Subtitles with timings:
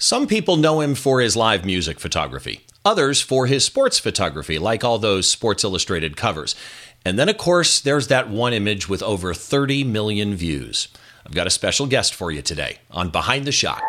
[0.00, 4.84] Some people know him for his live music photography, others for his sports photography, like
[4.84, 6.54] all those Sports Illustrated covers.
[7.04, 10.86] And then, of course, there's that one image with over 30 million views.
[11.26, 13.82] I've got a special guest for you today on Behind the Shot.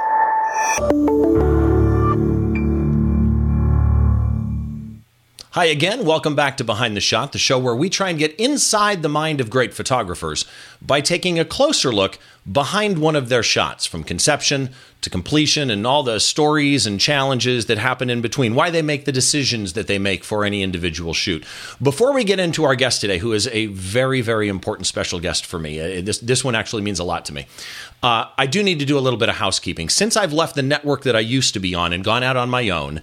[5.54, 8.40] Hi again, welcome back to Behind the Shot, the show where we try and get
[8.40, 10.46] inside the mind of great photographers
[10.80, 12.20] by taking a closer look
[12.50, 14.70] behind one of their shots from conception
[15.02, 19.06] to completion and all the stories and challenges that happen in between, why they make
[19.06, 21.44] the decisions that they make for any individual shoot.
[21.82, 25.48] Before we get into our guest today, who is a very, very important special guest
[25.48, 27.48] for me, uh, this, this one actually means a lot to me.
[28.04, 29.90] Uh, I do need to do a little bit of housekeeping.
[29.90, 32.52] Since I've left the network that I used to be on and gone out on
[32.52, 33.02] my own,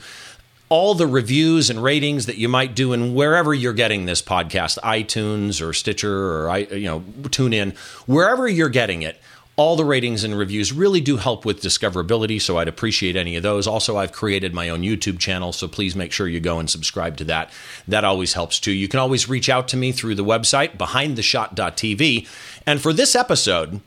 [0.69, 4.79] all the reviews and ratings that you might do in wherever you're getting this podcast,
[4.81, 7.73] iTunes or Stitcher or I, you know, tune in,
[8.07, 9.21] wherever you're getting it.
[9.59, 13.43] All the ratings and reviews really do help with discoverability, so I'd appreciate any of
[13.43, 13.67] those.
[13.67, 17.17] Also, I've created my own YouTube channel, so please make sure you go and subscribe
[17.19, 17.51] to that.
[17.89, 18.73] That always helps too.
[18.73, 22.29] You can always reach out to me through the website, behindtheshot.tv.
[22.67, 23.81] And for this episode,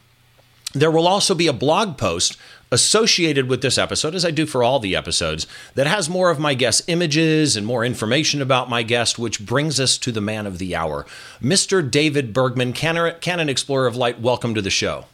[0.74, 2.36] there will also be a blog post
[2.72, 6.40] associated with this episode, as I do for all the episodes, that has more of
[6.40, 10.46] my guest images and more information about my guest, which brings us to the man
[10.46, 11.06] of the hour,
[11.42, 11.90] Mr.
[11.90, 14.20] David Bergman, Canon Explorer of Light.
[14.20, 15.06] Welcome to the show.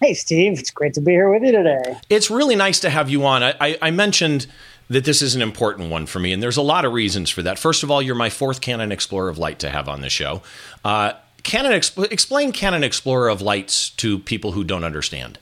[0.00, 0.58] Hey, Steve.
[0.58, 1.96] It's great to be here with you today.
[2.10, 3.42] It's really nice to have you on.
[3.42, 4.48] I, I, I mentioned
[4.88, 7.40] that this is an important one for me, and there's a lot of reasons for
[7.42, 7.58] that.
[7.58, 10.42] First of all, you're my fourth Canon Explorer of Light to have on the show.
[10.84, 11.12] Uh,
[11.44, 15.38] Canon explain Canon Explorer of Lights to people who don't understand.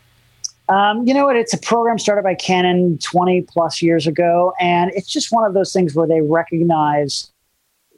[0.71, 1.35] Um, you know what?
[1.35, 5.53] It's a program started by Canon 20 plus years ago, and it's just one of
[5.53, 7.33] those things where they recognize,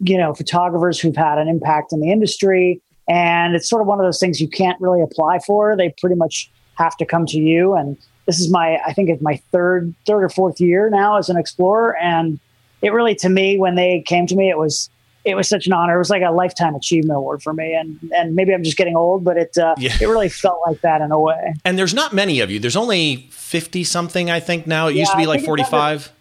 [0.00, 4.00] you know, photographers who've had an impact in the industry, and it's sort of one
[4.00, 5.76] of those things you can't really apply for.
[5.76, 9.20] They pretty much have to come to you, and this is my, I think it's
[9.20, 12.40] my third, third or fourth year now as an explorer, and
[12.80, 14.88] it really, to me, when they came to me, it was
[15.24, 15.94] it was such an honor.
[15.94, 18.96] It was like a lifetime achievement award for me, and and maybe I'm just getting
[18.96, 19.96] old, but it uh, yeah.
[20.00, 21.54] it really felt like that in a way.
[21.64, 22.58] And there's not many of you.
[22.58, 24.66] There's only fifty something, I think.
[24.66, 26.12] Now it yeah, used to be like forty five.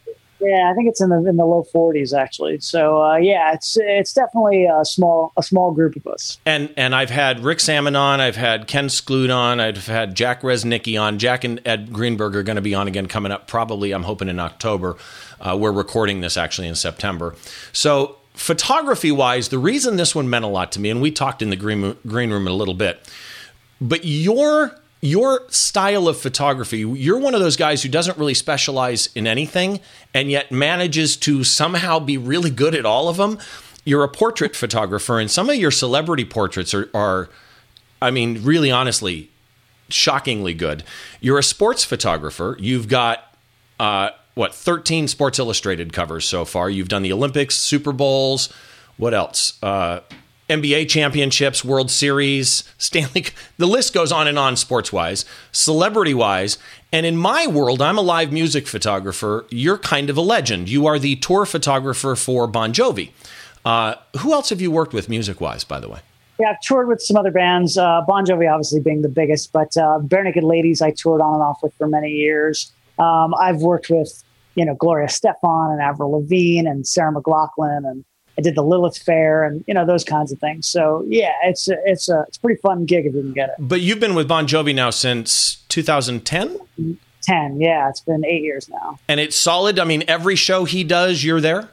[0.42, 2.60] Yeah, I think it's in the in the low 40s actually.
[2.62, 6.40] So uh, yeah, it's it's definitely a small a small group of us.
[6.46, 10.42] And and I've had Rick Sammon on, I've had Ken Sklute on, I've had Jack
[10.42, 11.20] Reznicki on.
[11.20, 13.48] Jack and Ed Greenberg are going to be on again coming up.
[13.48, 14.98] Probably, I'm hoping in October.
[15.40, 17.36] Uh, we're recording this actually in September.
[17.72, 21.42] So photography wise, the reason this one meant a lot to me, and we talked
[21.42, 23.10] in the green, green room a little bit,
[23.80, 29.10] but your your style of photography, you're one of those guys who doesn't really specialize
[29.16, 29.80] in anything
[30.14, 33.40] and yet manages to somehow be really good at all of them.
[33.84, 37.30] You're a portrait photographer, and some of your celebrity portraits are, are
[38.00, 39.32] I mean, really honestly,
[39.90, 40.84] shockingly good.
[41.20, 42.56] You're a sports photographer.
[42.60, 43.36] You've got
[43.80, 46.70] uh, what 13 Sports Illustrated covers so far.
[46.70, 48.52] You've done the Olympics, Super Bowls,
[48.98, 49.62] what else?
[49.64, 50.02] Uh,
[50.50, 53.26] NBA championships, World Series, Stanley.
[53.58, 56.58] The list goes on and on, sports wise, celebrity wise.
[56.92, 59.46] And in my world, I'm a live music photographer.
[59.50, 60.70] You're kind of a legend.
[60.70, 63.12] You are the tour photographer for Bon Jovi.
[63.64, 66.00] Uh, who else have you worked with music wise, by the way?
[66.40, 67.78] Yeah, I've toured with some other bands.
[67.78, 71.44] Uh, bon Jovi, obviously, being the biggest, but uh, Barenaked Ladies, I toured on and
[71.44, 72.72] off with for many years.
[73.02, 74.24] Um, I've worked with,
[74.56, 78.06] you know, Gloria Estefan and Avril Lavigne and Sarah McLachlan, and
[78.38, 80.68] I did the Lilith Fair and you know those kinds of things.
[80.68, 83.50] So yeah, it's a, it's a it's a pretty fun gig if you can get
[83.50, 83.56] it.
[83.60, 86.60] But you've been with Bon Jovi now since 2010.
[87.24, 88.98] 10, yeah, it's been eight years now.
[89.08, 89.78] And it's solid.
[89.78, 91.70] I mean, every show he does, you're there.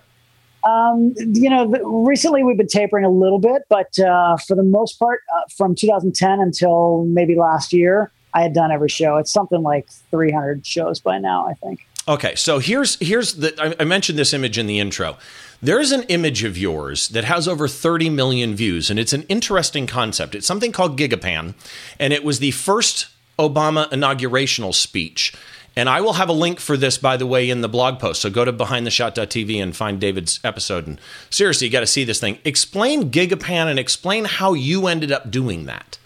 [0.62, 4.62] Um, you know, the, recently we've been tapering a little bit, but uh, for the
[4.62, 9.16] most part, uh, from 2010 until maybe last year, I had done every show.
[9.16, 11.86] It's something like 300 shows by now, I think.
[12.08, 15.18] Okay, so here's here's the I, I mentioned this image in the intro.
[15.60, 19.86] There's an image of yours that has over 30 million views, and it's an interesting
[19.86, 20.34] concept.
[20.34, 21.54] It's something called Gigapan,
[21.98, 25.34] and it was the first Obama inaugurational speech.
[25.76, 28.22] And I will have a link for this, by the way, in the blog post.
[28.22, 30.88] So go to behindtheshot.tv and find David's episode.
[30.88, 31.00] And
[31.30, 32.38] seriously, you got to see this thing.
[32.44, 35.98] Explain Gigapan and explain how you ended up doing that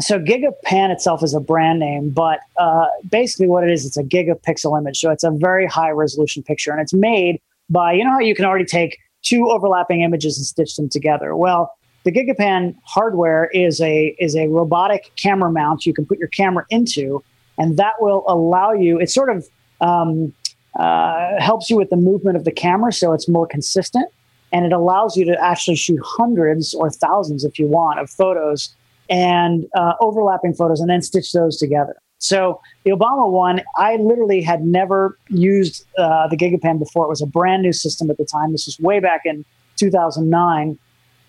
[0.00, 4.02] so gigapan itself is a brand name but uh, basically what it is it's a
[4.02, 4.98] gigapixel image.
[4.98, 8.34] So it's a very high resolution picture and it's made by you know how you
[8.34, 11.36] can already take two overlapping images and stitch them together?
[11.36, 11.74] Well
[12.04, 16.64] the gigapan hardware is a is a robotic camera mount you can put your camera
[16.70, 17.22] into
[17.58, 19.46] and that will allow you it sort of
[19.80, 20.32] um,
[20.78, 24.10] uh, helps you with the movement of the camera so it's more consistent
[24.52, 28.74] and it allows you to actually shoot hundreds or thousands if you want of photos
[29.12, 31.94] and uh, overlapping photos and then stitch those together.
[32.18, 37.04] So the Obama one, I literally had never used uh, the GigaPan before.
[37.04, 38.52] It was a brand new system at the time.
[38.52, 39.44] This was way back in
[39.76, 40.78] 2009.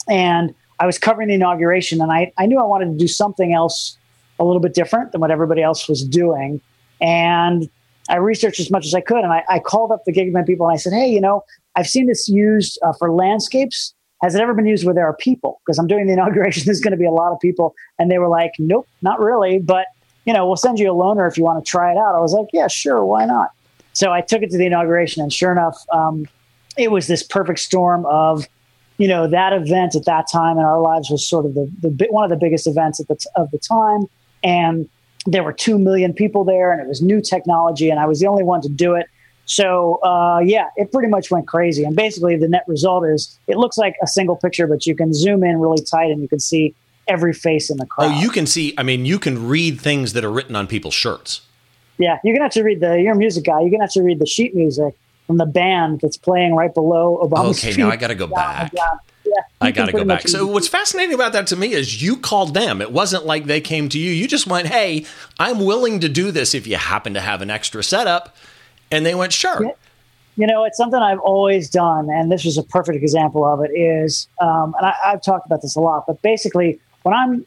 [0.08, 3.54] And I was covering the inauguration, and I, I knew I wanted to do something
[3.54, 3.98] else
[4.40, 6.62] a little bit different than what everybody else was doing.
[7.02, 7.70] And
[8.10, 10.68] I researched as much as I could, and I, I called up the GigaPan people
[10.68, 11.44] and I said, "Hey, you know,
[11.76, 13.94] I've seen this used uh, for landscapes.
[14.24, 15.62] Has it ever been used where there are people?
[15.64, 16.64] Because I'm doing the inauguration.
[16.66, 19.60] There's going to be a lot of people." And they were like, "Nope, not really."
[19.60, 19.88] But
[20.26, 22.16] you know, we'll send you a loaner if you want to try it out.
[22.16, 23.52] I was like, "Yeah, sure, why not?"
[23.92, 26.26] So I took it to the inauguration, and sure enough, um,
[26.78, 28.48] it was this perfect storm of
[28.98, 32.08] you know that event at that time in our lives was sort of the, the
[32.10, 34.06] one of the biggest events at the t- of the time
[34.44, 34.90] and
[35.26, 38.28] there were 2 million people there and it was new technology and i was the
[38.28, 39.08] only one to do it
[39.46, 43.58] so uh, yeah it pretty much went crazy and basically the net result is it
[43.58, 46.40] looks like a single picture but you can zoom in really tight and you can
[46.40, 46.74] see
[47.08, 50.14] every face in the crowd oh you can see i mean you can read things
[50.14, 51.42] that are written on people's shirts
[51.98, 54.26] yeah you can actually read the you're a music guy you can actually read the
[54.26, 54.96] sheet music
[55.28, 58.72] from the band that's playing right below Obama's okay now i gotta go back
[59.26, 60.28] Yeah, I got to go back.
[60.28, 62.82] So what's fascinating about that to me is you called them.
[62.82, 64.12] It wasn't like they came to you.
[64.12, 65.06] You just went, "Hey,
[65.40, 68.36] I'm willing to do this if you happen to have an extra setup."
[68.94, 69.72] And they went, "Sure." Yeah.
[70.36, 73.72] You know, it's something I've always done, and this was a perfect example of it.
[73.72, 77.46] Is um, and I, I've talked about this a lot, but basically, when I'm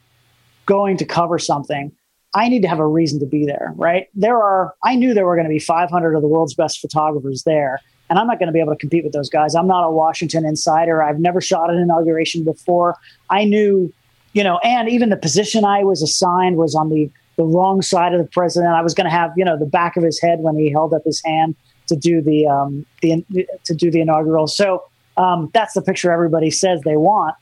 [0.66, 1.92] going to cover something,
[2.34, 4.08] I need to have a reason to be there, right?
[4.14, 7.44] There are, I knew there were going to be 500 of the world's best photographers
[7.44, 9.54] there and I'm not going to be able to compete with those guys.
[9.54, 11.02] I'm not a Washington insider.
[11.02, 12.96] I've never shot an inauguration before.
[13.30, 13.92] I knew,
[14.32, 18.12] you know, and even the position I was assigned was on the the wrong side
[18.12, 18.72] of the president.
[18.72, 20.94] I was going to have, you know, the back of his head when he held
[20.94, 21.54] up his hand
[21.88, 23.24] to do the um, the
[23.64, 24.46] to do the inaugural.
[24.46, 24.84] So
[25.16, 27.34] um, that's the picture everybody says they want.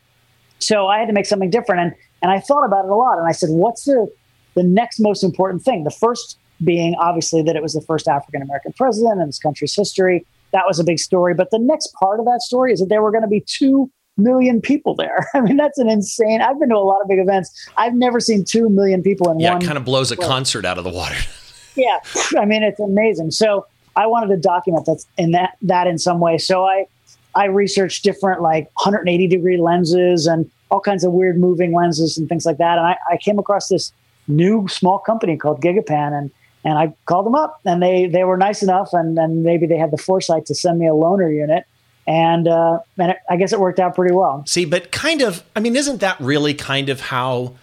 [0.58, 3.18] So I had to make something different, and and I thought about it a lot.
[3.18, 4.06] And I said, what's the
[4.54, 5.84] the next most important thing?
[5.84, 9.74] The first being obviously that it was the first African American president in this country's
[9.74, 10.24] history
[10.54, 11.34] that was a big story.
[11.34, 13.90] But the next part of that story is that there were going to be two
[14.16, 15.28] million people there.
[15.34, 16.40] I mean, that's an insane.
[16.40, 17.68] I've been to a lot of big events.
[17.76, 19.60] I've never seen two million people in yeah, one.
[19.60, 21.16] Yeah, kind of blows a concert out of the water.
[21.74, 21.98] yeah,
[22.38, 23.30] I mean, it's amazing.
[23.30, 23.66] So
[23.96, 26.38] I wanted to document that in that that in some way.
[26.38, 26.86] So I
[27.34, 32.28] I researched different like 180 degree lenses and all kinds of weird moving lenses and
[32.28, 32.78] things like that.
[32.78, 33.92] And I, I came across this
[34.26, 36.30] new small company called GigaPan and
[36.64, 39.76] and I called them up, and they they were nice enough, and and maybe they
[39.76, 41.66] had the foresight to send me a loaner unit,
[42.06, 44.44] and uh, and it, I guess it worked out pretty well.
[44.46, 47.54] See, but kind of, I mean, isn't that really kind of how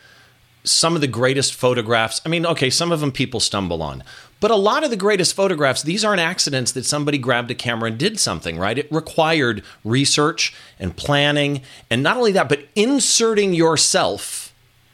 [0.64, 2.22] some of the greatest photographs?
[2.26, 4.04] I mean, okay, some of them people stumble on,
[4.40, 7.90] but a lot of the greatest photographs, these aren't accidents that somebody grabbed a camera
[7.90, 8.78] and did something, right?
[8.78, 14.54] It required research and planning, and not only that, but inserting yourself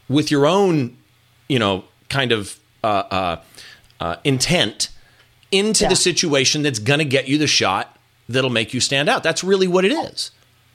[0.09, 0.97] with your own,
[1.47, 2.59] you know, kind of.
[2.83, 3.41] Uh, uh,
[3.99, 4.89] uh, intent
[5.51, 5.89] into yeah.
[5.89, 7.96] the situation that's going to get you the shot
[8.29, 9.23] that'll make you stand out.
[9.23, 10.31] That's really what it is.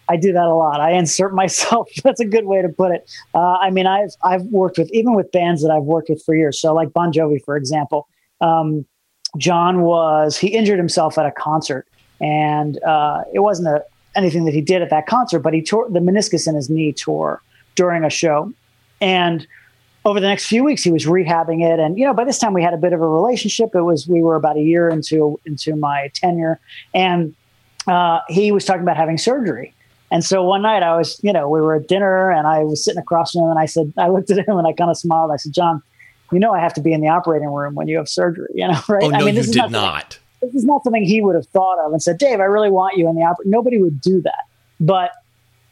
[0.08, 0.81] I do that a lot.
[0.81, 1.88] I insert myself.
[2.02, 3.10] That's a good way to put it.
[3.34, 6.34] Uh, I mean, I've I've worked with even with bands that I've worked with for
[6.34, 6.60] years.
[6.60, 8.08] So, like Bon Jovi, for example,
[8.40, 8.84] um,
[9.38, 11.87] John was he injured himself at a concert,
[12.20, 13.84] and uh, it wasn't a,
[14.14, 16.93] anything that he did at that concert, but he tore the meniscus in his knee
[16.93, 17.40] tore
[17.75, 18.52] during a show,
[19.00, 19.46] and
[20.04, 22.52] over the next few weeks he was rehabbing it and you know by this time
[22.52, 25.38] we had a bit of a relationship it was we were about a year into
[25.46, 26.58] into my tenure
[26.93, 27.37] and
[27.86, 29.74] uh, he was talking about having surgery
[30.10, 32.84] and so one night i was you know we were at dinner and i was
[32.84, 34.96] sitting across from him and i said i looked at him and i kind of
[34.96, 35.82] smiled i said john
[36.30, 38.66] you know i have to be in the operating room when you have surgery you
[38.66, 40.18] know right oh no I mean, you did not, not.
[40.40, 42.96] this is not something he would have thought of and said dave i really want
[42.96, 44.44] you in the operating nobody would do that
[44.80, 45.12] but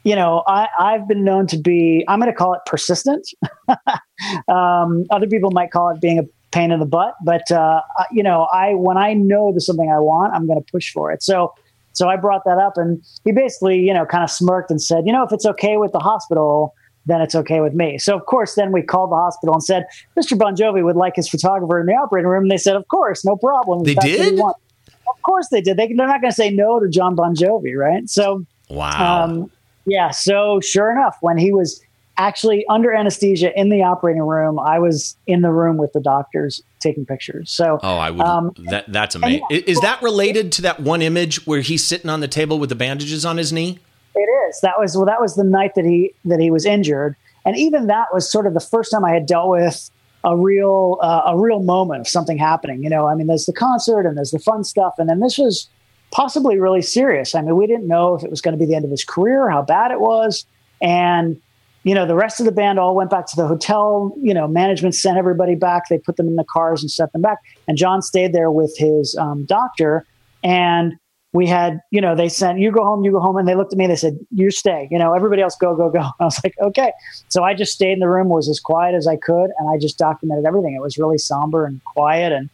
[0.03, 3.27] you know, I, I've been known to be, I'm going to call it persistent.
[4.47, 8.23] um, other people might call it being a pain in the butt, but, uh, you
[8.23, 11.21] know, I, when I know there's something I want, I'm going to push for it.
[11.21, 11.53] So,
[11.93, 15.05] so I brought that up and he basically, you know, kind of smirked and said,
[15.05, 16.73] you know, if it's okay with the hospital,
[17.05, 17.97] then it's okay with me.
[17.97, 19.85] So of course, then we called the hospital and said,
[20.17, 20.37] Mr.
[20.37, 22.43] Bon Jovi would like his photographer in the operating room.
[22.43, 23.83] And they said, of course, no problem.
[23.83, 24.39] They did?
[24.39, 25.77] Of course they did.
[25.77, 28.07] They, they're not going to say no to John Bon Jovi, right?
[28.09, 29.23] So, wow.
[29.23, 29.51] Um,
[29.85, 30.11] yeah.
[30.11, 31.81] So sure enough, when he was
[32.17, 36.61] actually under anesthesia in the operating room, I was in the room with the doctors
[36.79, 37.51] taking pictures.
[37.51, 38.21] So oh, I would.
[38.21, 39.45] Um, that that's amazing.
[39.49, 42.69] Yeah, is that related to that one image where he's sitting on the table with
[42.69, 43.79] the bandages on his knee?
[44.15, 44.59] It is.
[44.61, 45.05] That was well.
[45.05, 47.15] That was the night that he that he was injured,
[47.45, 49.89] and even that was sort of the first time I had dealt with
[50.23, 52.83] a real uh, a real moment of something happening.
[52.83, 55.37] You know, I mean, there's the concert and there's the fun stuff, and then this
[55.37, 55.69] was
[56.11, 57.33] possibly really serious.
[57.33, 59.03] I mean, we didn't know if it was going to be the end of his
[59.03, 60.45] career, how bad it was.
[60.81, 61.41] And
[61.83, 64.13] you know, the rest of the band all went back to the hotel.
[64.21, 65.89] You know, management sent everybody back.
[65.89, 67.39] They put them in the cars and set them back.
[67.67, 70.05] And John stayed there with his um, doctor.
[70.43, 70.93] And
[71.33, 73.37] we had, you know, they sent, you go home, you go home.
[73.37, 75.75] And they looked at me, and they said, you stay, you know, everybody else go,
[75.75, 75.99] go, go.
[75.99, 76.91] And I was like, okay.
[77.29, 79.49] So I just stayed in the room, was as quiet as I could.
[79.57, 80.75] And I just documented everything.
[80.75, 82.31] It was really somber and quiet.
[82.31, 82.49] And,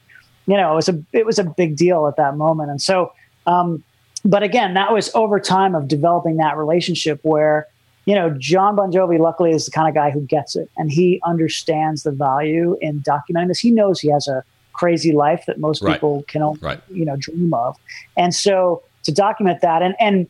[0.45, 2.69] you know, it was a, it was a big deal at that moment.
[2.69, 3.11] And so,
[3.45, 3.83] um,
[4.23, 7.67] but again, that was over time of developing that relationship where,
[8.07, 10.89] you know, John Bon Jovi, luckily, is the kind of guy who gets it and
[10.89, 13.59] he understands the value in documenting this.
[13.59, 15.95] He knows he has a crazy life that most Right.
[15.95, 16.79] people can only, Right.
[16.89, 17.75] you know, dream of.
[18.15, 20.25] And so to document that, and and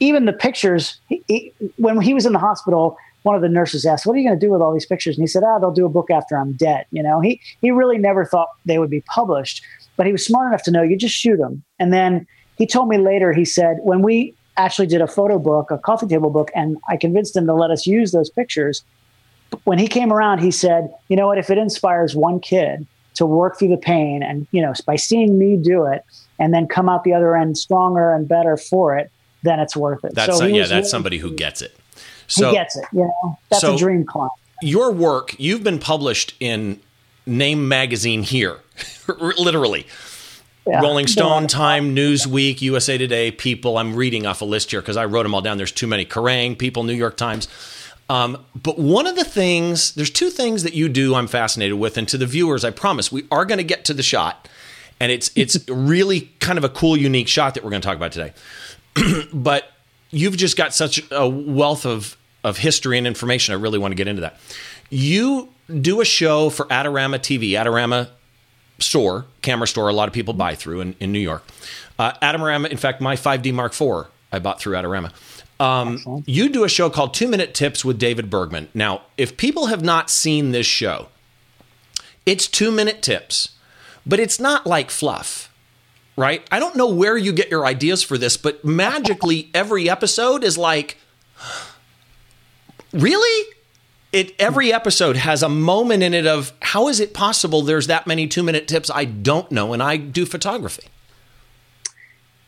[0.00, 3.84] even the pictures, he, he, when he was in the hospital, one of the nurses
[3.84, 5.58] asked, "What are you going to do with all these pictures?" And he said, "Ah,
[5.58, 8.78] they'll do a book after I'm dead." You know, he he really never thought they
[8.78, 9.62] would be published,
[9.98, 11.62] but he was smart enough to know you just shoot them.
[11.78, 15.70] And then he told me later, he said, when we actually did a photo book,
[15.70, 18.82] a coffee table book, and I convinced him to let us use those pictures.
[19.64, 21.38] When he came around, he said, "You know what?
[21.38, 25.38] If it inspires one kid to work through the pain, and you know, by seeing
[25.38, 26.04] me do it,
[26.38, 29.10] and then come out the other end stronger and better for it,
[29.44, 31.74] then it's worth it." That's So he yeah, that's really- somebody who gets it.
[32.28, 32.84] He gets it.
[32.92, 34.32] You know, that's so- a dream client.
[34.60, 36.78] your work, you've been published in
[37.26, 38.58] Name Magazine here,
[39.38, 39.86] literally.
[40.68, 40.80] Yeah.
[40.80, 41.12] Rolling Yeah.
[41.12, 43.78] Stone, Time, Newsweek, USA Today, People.
[43.78, 45.56] I'm reading off a list here because I wrote them all down.
[45.56, 46.04] There's too many.
[46.04, 47.48] Kerrang, People, New York Times.
[48.10, 51.98] Um, but one of the things, there's two things that you do I'm fascinated with.
[51.98, 54.48] And to the viewers, I promise we are going to get to the shot.
[55.00, 57.96] And it's it's really kind of a cool, unique shot that we're going to talk
[57.96, 58.32] about today.
[59.32, 59.72] but
[60.10, 63.52] you've just got such a wealth of of history and information.
[63.52, 64.38] I really want to get into that.
[64.90, 65.48] You
[65.80, 68.08] do a show for Adorama TV, Adorama
[68.78, 69.88] store, camera store.
[69.88, 71.44] A lot of people buy through in, in New York.
[71.98, 75.12] Uh, Adorama, in fact, my 5D Mark IV I bought through Adorama.
[75.60, 78.68] Um, you do a show called Two Minute Tips with David Bergman.
[78.74, 81.08] Now, if people have not seen this show,
[82.24, 83.56] it's two minute tips,
[84.06, 85.48] but it's not like fluff
[86.18, 86.44] right?
[86.50, 90.58] I don't know where you get your ideas for this, but magically every episode is
[90.58, 90.98] like,
[92.92, 93.54] really?
[94.12, 98.06] It every episode has a moment in it of how is it possible there's that
[98.06, 100.84] many two minute tips I don't know, and I do photography.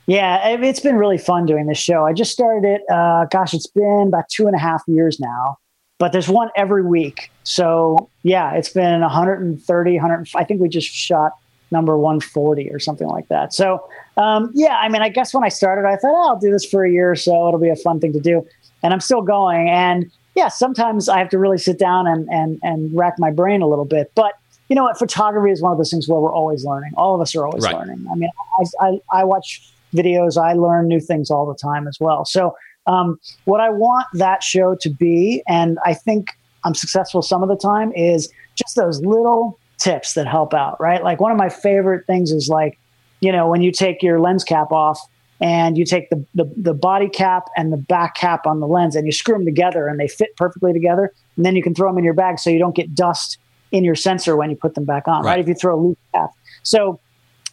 [0.06, 2.04] Yeah, it- it's been really fun doing this show.
[2.04, 2.82] I just started it.
[2.90, 5.58] Uh, gosh, it's been about two and a half years now,
[5.98, 7.30] but there's one every week.
[7.44, 10.28] So yeah, it's been 130, 100.
[10.34, 11.32] I think we just shot
[11.70, 13.52] number 140 or something like that.
[13.52, 13.86] So
[14.16, 16.64] um, yeah, I mean, I guess when I started, I thought oh, I'll do this
[16.64, 17.48] for a year or so.
[17.48, 18.44] It'll be a fun thing to do,
[18.82, 19.68] and I'm still going.
[19.68, 23.62] And yeah, sometimes I have to really sit down and and and rack my brain
[23.62, 24.32] a little bit, but.
[24.68, 24.96] You know what?
[24.96, 26.92] Photography is one of those things where we're always learning.
[26.96, 27.74] All of us are always Right.
[27.74, 28.04] learning.
[28.08, 28.30] I mean,
[28.60, 29.60] I, I, I watch
[29.96, 30.40] videos.
[30.40, 32.24] I learn new things all the time as well.
[32.24, 32.54] So,
[32.86, 36.28] um, what I want that show to be, and I think
[36.64, 41.02] I'm successful some of the time, is just those little tips that help out, right?
[41.02, 42.78] Like one of my favorite things is like,
[43.20, 45.00] you know, when you take your lens cap off
[45.40, 48.94] and you take the, the, the body cap and the back cap on the lens
[48.94, 51.12] and you screw them together and they fit perfectly together.
[51.36, 53.38] And then you can throw them in your bag so you don't get dust
[53.72, 55.32] in your sensor when you put them back on, right?
[55.32, 55.40] Right.
[55.40, 56.30] If you throw a loose cap.
[56.62, 57.00] So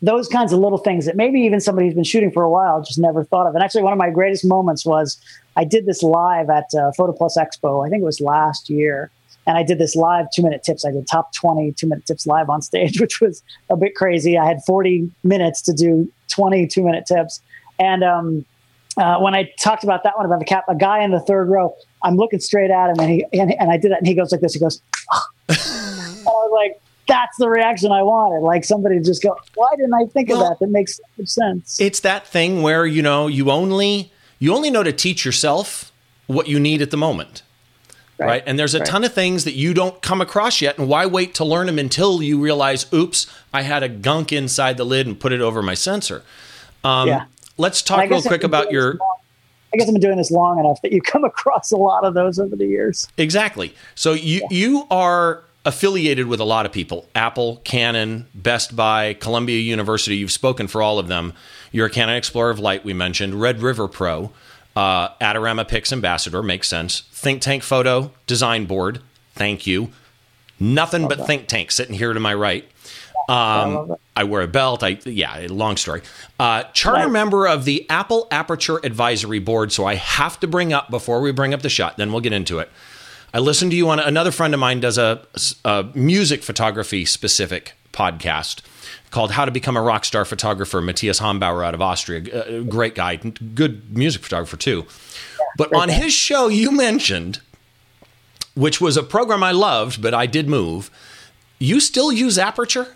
[0.01, 2.81] those kinds of little things that maybe even somebody who's been shooting for a while
[2.81, 3.55] just never thought of.
[3.55, 5.17] And actually, one of my greatest moments was
[5.55, 7.85] I did this live at uh, Photo Plus Expo.
[7.85, 9.11] I think it was last year.
[9.47, 10.83] And I did this live two minute tips.
[10.83, 14.37] I did top 20 two minute tips live on stage, which was a bit crazy.
[14.37, 17.41] I had 40 minutes to do 20 two minute tips.
[17.79, 18.45] And um,
[18.97, 21.49] uh, when I talked about that one about the cap, a guy in the third
[21.49, 24.13] row, I'm looking straight at him and he and, and I did that and he
[24.15, 24.53] goes like this.
[24.53, 24.81] He goes,
[25.49, 28.39] and I was like, that's the reaction I wanted.
[28.39, 30.65] Like somebody just go, why didn't I think Well, of that?
[30.65, 31.79] That makes sense.
[31.79, 35.91] It's that thing where you know you only you only know to teach yourself
[36.27, 37.43] what you need at the moment.
[38.19, 38.41] Right.
[38.47, 38.87] And there's a Right.
[38.87, 40.79] ton of things that you don't come across yet.
[40.79, 44.77] And why wait to learn them until you realize, oops, I had a gunk inside
[44.77, 46.23] the lid and put it over my sensor?
[46.83, 47.25] Um, Yeah.
[47.57, 48.93] Let's talk real quick about your.
[48.95, 49.17] long-
[49.73, 52.13] I guess I've been doing this long enough that you come across a lot of
[52.13, 53.07] those over the years.
[53.17, 53.73] Exactly.
[53.95, 59.59] So you you are affiliated with a lot of people: Apple, Canon, Best Buy, Columbia
[59.59, 60.15] University.
[60.17, 61.33] You've spoken for all of them.
[61.71, 62.85] You're a Canon Explorer of Light.
[62.85, 64.31] We mentioned Red River Pro,
[64.75, 66.41] uh, Adorama Pix Ambassador.
[66.41, 67.01] Makes sense.
[67.11, 69.01] Think Tank Photo Design Board.
[69.35, 69.89] Thank you.
[70.59, 72.67] Nothing but Think Tank sitting here to my right.
[73.29, 73.99] Um, it.
[74.15, 74.83] I wear a belt.
[74.83, 76.01] I yeah, long story.
[76.39, 77.11] Uh, charter Right.
[77.11, 79.71] member of the Apple Aperture Advisory Board.
[79.71, 81.97] So I have to bring up before we bring up the shot.
[81.97, 82.71] Then we'll get into it.
[83.33, 85.21] I listened to you on another friend of mine does a,
[85.65, 88.61] a music photography specific podcast
[89.11, 90.81] called How to Become a Rock Star Photographer.
[90.81, 94.85] Matthias Hombauer out of Austria, a great guy, good music photographer too.
[95.57, 97.41] But on his show, you mentioned
[98.55, 100.89] which was a program I loved, but I did move.
[101.59, 102.95] You still use Aperture?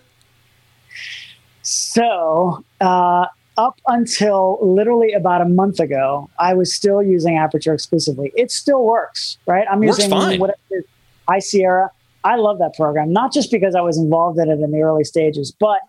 [1.64, 3.26] So, uh,
[3.58, 8.32] up until literally about a month ago, I was still using Aperture exclusively.
[8.36, 9.68] It still works, right?
[9.70, 10.40] I'm Works using fine.
[10.40, 10.86] whatever it is,
[11.28, 11.92] High Sierra.
[12.24, 15.04] I love that program, not just because I was involved in it in the early
[15.04, 15.80] stages, but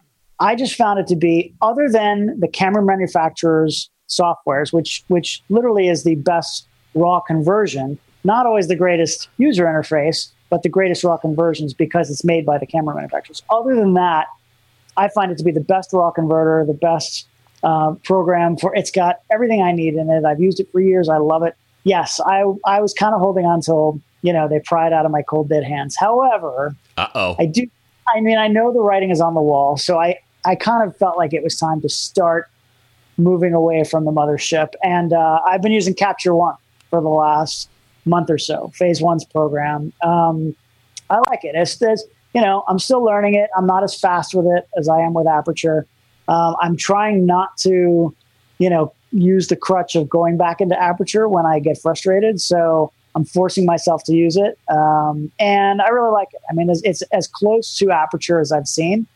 [0.40, 5.88] I just found it to be, other than the camera manufacturers' softwares, which which literally
[5.88, 11.16] is the best raw conversion, not always the greatest user interface, but the greatest raw
[11.16, 13.42] conversions because it's made by the camera manufacturers.
[13.50, 14.26] Other than that,
[14.96, 17.26] I find it to be the best raw converter, the best
[17.62, 18.74] uh, program for.
[18.74, 20.24] It's got everything I need in it.
[20.24, 21.08] I've used it for years.
[21.08, 21.56] I love it.
[21.84, 25.12] Yes, I I was kind of holding on till you know they pried out of
[25.12, 25.96] my cold dead hands.
[25.98, 27.36] However, Uh oh.
[27.38, 27.66] I do.
[28.14, 30.96] I mean, I know the writing is on the wall, so I I kind of
[30.96, 32.48] felt like it was time to start
[33.16, 34.72] moving away from the mothership.
[34.82, 36.56] And uh, I've been using Capture One
[36.90, 37.68] for the last
[38.04, 38.72] month or so.
[38.74, 39.92] Phase One's program.
[40.02, 40.56] Um,
[41.10, 41.54] I like it.
[41.54, 42.04] It's, it's
[42.34, 43.50] you know I'm still learning it.
[43.56, 45.86] I'm not as fast with it as I am with Aperture.
[46.28, 48.14] Um, I'm trying not to,
[48.58, 52.40] you know, use the crutch of going back into Aperture when I get frustrated.
[52.40, 56.40] So I'm forcing myself to use it, um, and I really like it.
[56.50, 59.06] I mean, it's, it's as close to Aperture as I've seen.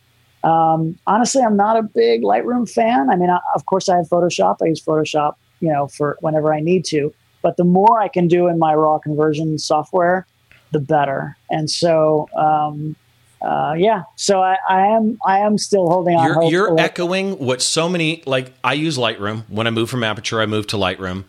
[0.44, 3.10] Um, honestly, I'm not a big Lightroom fan.
[3.10, 4.58] I mean, I, of course, I have Photoshop.
[4.62, 7.12] I use Photoshop, you know, for whenever I need to.
[7.42, 10.26] But the more I can do in my raw conversion software,
[10.72, 11.36] the better.
[11.50, 12.96] And so, um,
[13.42, 14.04] uh, yeah.
[14.16, 16.24] So I, I am I am still holding on.
[16.24, 18.52] You're, hope you're echoing what so many like.
[18.64, 20.40] I use Lightroom when I move from Aperture.
[20.40, 21.24] I move to Lightroom,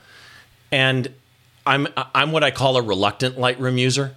[0.71, 1.13] and
[1.65, 4.15] I'm I'm what I call a reluctant Lightroom user,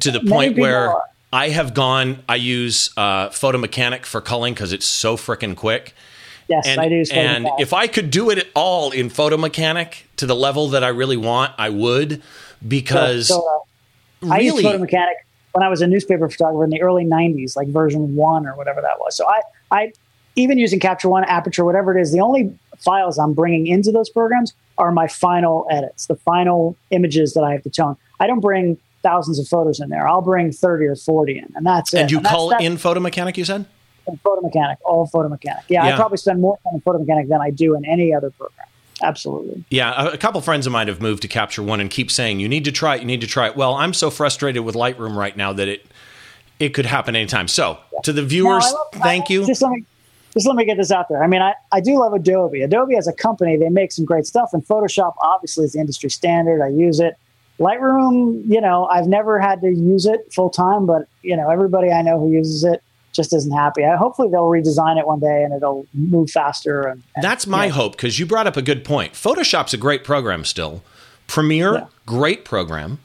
[0.00, 1.02] to the point where are.
[1.32, 2.22] I have gone.
[2.28, 5.94] I use uh, Photo Mechanic for culling because it's so freaking quick.
[6.48, 7.02] Yes, And, I do.
[7.10, 10.84] and if I could do it at all in Photo Mechanic to the level that
[10.84, 12.22] I really want, I would
[12.66, 13.44] because So,
[14.22, 15.25] uh, I used really Photo Mechanic
[15.56, 18.82] when I was a newspaper photographer in the early '90s, like version one or whatever
[18.82, 19.16] that was.
[19.16, 19.92] So I, I
[20.36, 24.10] even using Capture One, Aperture, whatever it is, the only files I'm bringing into those
[24.10, 27.96] programs are my final edits, the final images that I have to tone.
[28.20, 30.06] I don't bring thousands of photos in there.
[30.06, 32.00] I'll bring 30 or 40 in, and that's it.
[32.02, 33.38] and you that's- that's in Photo Mechanic.
[33.38, 33.64] You said.
[34.06, 35.64] in Photo Mechanic, all Photo Mechanic.
[35.68, 35.94] Yeah, Yeah.
[35.94, 38.66] I probably spend more time in Photo Mechanic than I do in any other program.
[39.02, 39.64] Absolutely.
[39.70, 42.40] Yeah, a, a couple friends of mine have moved to Capture One and keep saying
[42.40, 43.00] you need to try it.
[43.00, 43.56] You need to try it.
[43.56, 45.86] Well, I'm so frustrated with Lightroom right now that it
[46.58, 47.48] it could happen anytime.
[47.48, 49.46] So to the viewers, No, love- thank I- you.
[49.46, 49.84] Just let me
[50.32, 51.22] just let me get this out there.
[51.22, 52.60] I mean, I, I do love Adobe.
[52.62, 56.10] Adobe as a company, they make some great stuff, and Photoshop obviously is the industry
[56.10, 56.62] standard.
[56.62, 57.16] I use it.
[57.58, 61.90] Lightroom, you know, I've never had to use it full time, but you know, everybody
[61.90, 62.82] I know who uses it
[63.16, 63.84] just isn't happy.
[63.84, 66.82] I, hopefully, they'll redesign it one day and it'll move faster.
[66.82, 69.14] And, and That's my you know, hope because you brought up a good point.
[69.14, 70.82] Photoshop's a great program still.
[71.26, 71.86] Premiere, Yeah.
[72.04, 72.98] great program.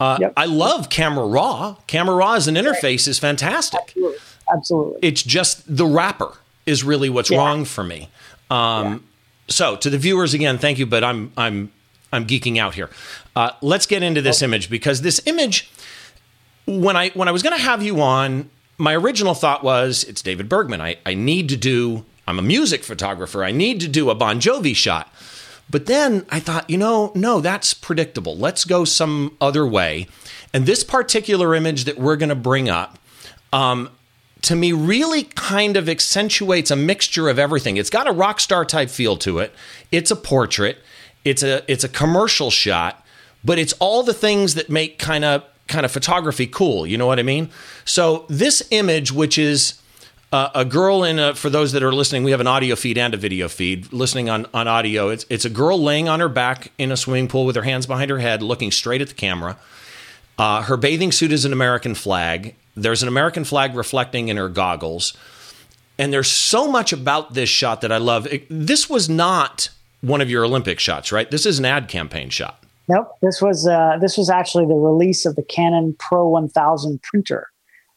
[0.00, 0.32] Uh, Yep.
[0.36, 1.76] I love Camera Raw.
[1.86, 3.80] Camera Raw as an interface is fantastic.
[3.80, 4.16] Absolutely.
[4.50, 4.98] Absolutely.
[5.02, 6.32] It's just the wrapper
[6.64, 7.38] is really what's Yeah.
[7.38, 8.08] wrong for me.
[8.50, 9.04] Um,
[9.50, 11.70] So to the viewers again, thank you, but I'm I'm
[12.12, 12.88] I'm geeking out here.
[13.36, 15.70] Uh, let's get into this image because this image,
[16.66, 20.22] when I when I was going to have you on, my original thought was it's
[20.22, 20.80] David Bergman.
[20.80, 22.04] I, I need to do.
[22.26, 23.44] I'm a music photographer.
[23.44, 25.12] I need to do a Bon Jovi shot.
[25.70, 28.36] But then I thought, you know, no, that's predictable.
[28.36, 30.06] Let's go some other way.
[30.54, 32.98] And this particular image that we're going to bring up,
[33.52, 33.90] um,
[34.42, 37.76] to me, really kind of accentuates a mixture of everything.
[37.76, 39.52] It's got a rock star type feel to it.
[39.90, 40.78] It's a portrait.
[41.24, 43.04] It's a it's a commercial shot,
[43.44, 46.86] but it's all the things that make kind of kind of photography cool.
[46.86, 47.50] You know what I mean?
[47.84, 49.80] So this image, which is
[50.32, 52.98] uh, a girl in a, for those that are listening, we have an audio feed
[52.98, 53.92] and a video feed.
[53.92, 57.28] Listening on, on audio, it's, it's a girl laying on her back in a swimming
[57.28, 59.56] pool with her hands behind her head, looking straight at the camera.
[60.38, 62.54] Uh, her bathing suit is an American flag.
[62.76, 65.16] There's an American flag reflecting in her goggles.
[65.98, 68.26] And there's so much about this shot that I love.
[68.28, 71.28] It- this was not one of your Olympic shots, right?
[71.28, 72.62] This is an ad campaign shot.
[72.88, 73.08] Nope.
[73.20, 77.48] This was uh, this was actually the release of the Canon Pro 1000 printer,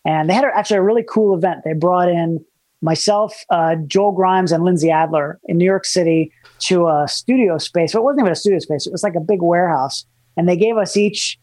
[0.06, 1.62] and they had actually a really cool event.
[1.64, 2.44] They brought in
[2.82, 7.94] myself, uh, Joel Grimes, and Lindsay Adler in New York City to a studio space.
[7.94, 10.58] But it wasn't even a studio space; it was like a big warehouse, and they
[10.58, 11.40] gave us each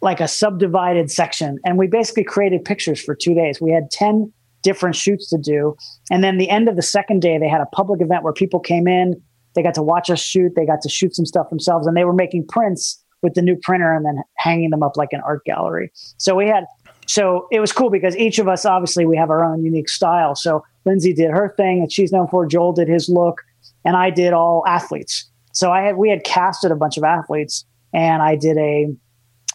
[0.00, 3.60] like a subdivided section, and we basically created pictures for two days.
[3.60, 5.76] We had ten different shoots to do,
[6.10, 8.60] and then the end of the second day, they had a public event where people
[8.60, 9.20] came in.
[9.58, 10.52] They got to watch us shoot.
[10.54, 13.56] They got to shoot some stuff themselves, and they were making prints with the new
[13.56, 15.90] printer and then hanging them up like an art gallery.
[16.16, 16.64] So we had,
[17.08, 20.36] so it was cool because each of us obviously we have our own unique style.
[20.36, 22.46] So Lindsay did her thing that she's known for.
[22.46, 23.42] Joel did his look,
[23.84, 25.28] and I did all athletes.
[25.52, 28.94] So I had we had casted a bunch of athletes, and I did a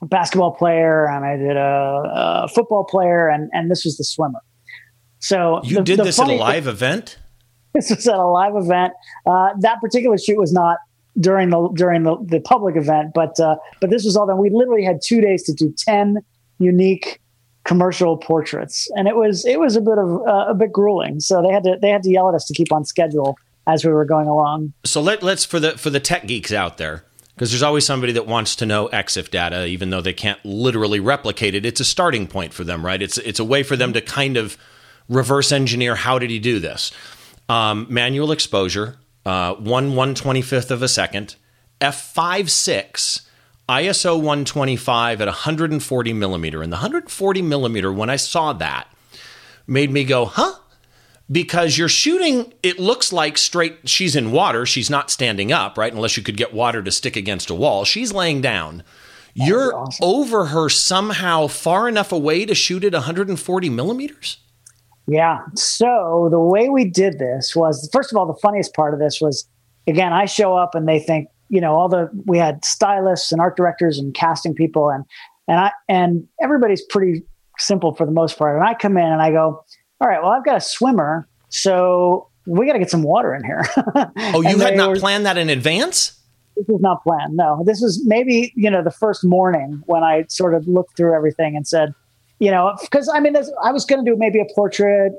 [0.01, 4.41] basketball player and I did a, a, football player, and and this was the swimmer.
[5.19, 7.19] So you the, did the this at a live event.
[7.73, 8.93] This was at a live event.
[9.25, 10.77] Uh, that particular shoot was not
[11.19, 14.37] during the during the, the public event, but uh, but this was all done.
[14.37, 16.19] We literally had two days to do ten
[16.59, 17.19] unique
[17.65, 21.19] commercial portraits, and it was it was a bit of uh, a bit grueling.
[21.19, 23.85] So they had to they had to yell at us to keep on schedule as
[23.85, 24.73] we were going along.
[24.85, 27.05] So let let's for the for the tech geeks out there,
[27.35, 30.99] because there's always somebody that wants to know EXIF data, even though they can't literally
[30.99, 31.65] replicate it.
[31.65, 33.01] It's a starting point for them, right?
[33.01, 34.57] It's it's a way for them to kind of
[35.09, 36.91] reverse engineer how did he do this.
[37.53, 41.35] Um, manual exposure, uh, one one twenty fifth of a second,
[41.79, 43.27] f five six.
[43.69, 46.61] ISO 125 at 140 millimeter.
[46.61, 48.89] And the 140 millimeter, when I saw that,
[49.65, 50.55] made me go, huh?
[51.31, 54.65] Because you're shooting, it looks like straight, she's in water.
[54.65, 55.93] She's not standing up, right?
[55.93, 57.85] Unless you could get water to stick against a wall.
[57.85, 58.83] She's laying down.
[59.33, 60.05] You're awesome.
[60.05, 64.39] over her somehow far enough away to shoot at 140 millimeters?
[65.07, 65.39] Yeah.
[65.55, 69.19] So the way we did this was first of all, the funniest part of this
[69.19, 69.47] was
[69.87, 73.41] again, I show up and they think, you know, all the we had stylists and
[73.41, 75.03] art directors and casting people and
[75.47, 77.23] and I and everybody's pretty
[77.57, 78.55] simple for the most part.
[78.55, 79.63] And I come in and I go,
[79.99, 83.63] All right, well, I've got a swimmer, so we gotta get some water in here.
[84.15, 86.19] Oh, you had not were- planned that in advance?
[86.55, 87.35] this was not planned.
[87.35, 91.15] No, this was maybe you know the first morning when I sort of looked through
[91.15, 91.93] everything and said,
[92.43, 95.13] you know, because I mean, I was going to do maybe a portrait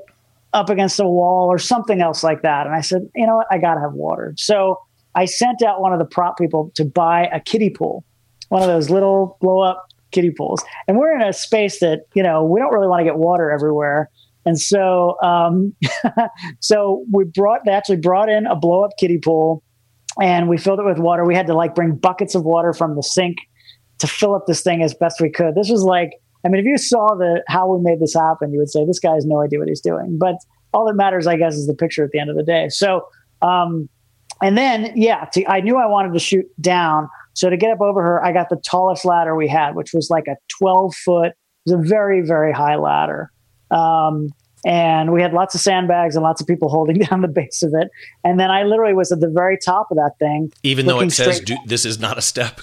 [0.53, 3.47] up against a wall or something else like that, and I said, you know what,
[3.49, 4.35] I got to have water.
[4.37, 4.79] So
[5.15, 8.05] I sent out one of the prop people to buy a kiddie pool,
[8.49, 12.21] one of those little blow up kiddie pools, and we're in a space that you
[12.21, 14.11] know we don't really want to get water everywhere.
[14.47, 15.73] And so, um,
[16.59, 19.63] so we brought, they actually brought in a blow up kiddie pool
[20.21, 21.25] and we filled it with water.
[21.25, 23.37] We had to like bring buckets of water from the sink
[23.97, 25.55] to fill up this thing as best we could.
[25.55, 26.11] This was like,
[26.45, 28.99] I mean, if you saw the how we made this happen, you would say this
[28.99, 30.17] guy has no idea what he's doing.
[30.19, 30.35] But
[30.73, 32.69] all that matters, I guess, is the picture at the end of the day.
[32.69, 33.07] So,
[33.41, 33.89] um,
[34.43, 37.09] and then yeah, to, I knew I wanted to shoot down.
[37.33, 40.09] So to get up over her, I got the tallest ladder we had, which was
[40.09, 41.27] like a 12 foot.
[41.29, 43.31] It was a very very high ladder.
[43.71, 44.29] Um,
[44.65, 47.73] and we had lots of sandbags and lots of people holding down the base of
[47.73, 47.89] it.
[48.23, 50.51] And then I literally was at the very top of that thing.
[50.63, 52.61] Even though it says do, this is not a step.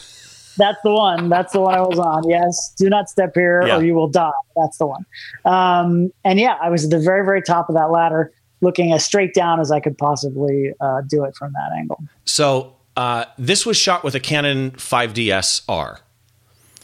[0.56, 1.28] That's the one.
[1.28, 2.28] That's the one I was on.
[2.28, 2.74] Yes.
[2.76, 3.78] Do not step here Yeah.
[3.78, 4.30] or you will die.
[4.56, 5.04] That's the one.
[5.44, 9.04] Um, and yeah, I was at the very, very top of that ladder, looking as
[9.04, 12.02] straight down as I could possibly uh, do it from that angle.
[12.24, 16.00] So uh, this was shot with a Canon 5DS R.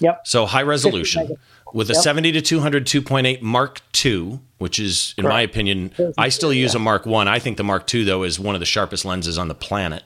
[0.01, 0.27] Yep.
[0.27, 1.37] So high resolution
[1.75, 2.03] with a Yep.
[2.03, 6.81] 70 to 200 2.8 Mark II, which is, in my opinion, I still use yeah.
[6.81, 7.29] a Mark One.
[7.29, 10.05] I think the Mark II though is one of the sharpest lenses on the planet.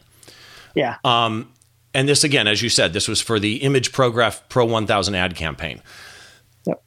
[0.75, 0.97] Yeah.
[1.05, 1.45] Uh,
[1.95, 5.83] And this again, as you said, this was for the imagePROGRAF Pro 1000 ad campaign.
[6.67, 6.83] Yep.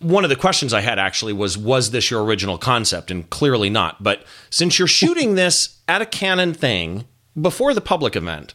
[0.00, 3.10] One of the questions I had actually was, was this your original concept?
[3.10, 4.02] And clearly not.
[4.02, 7.06] But since you're shooting this at a Canon thing
[7.40, 8.54] before the public event,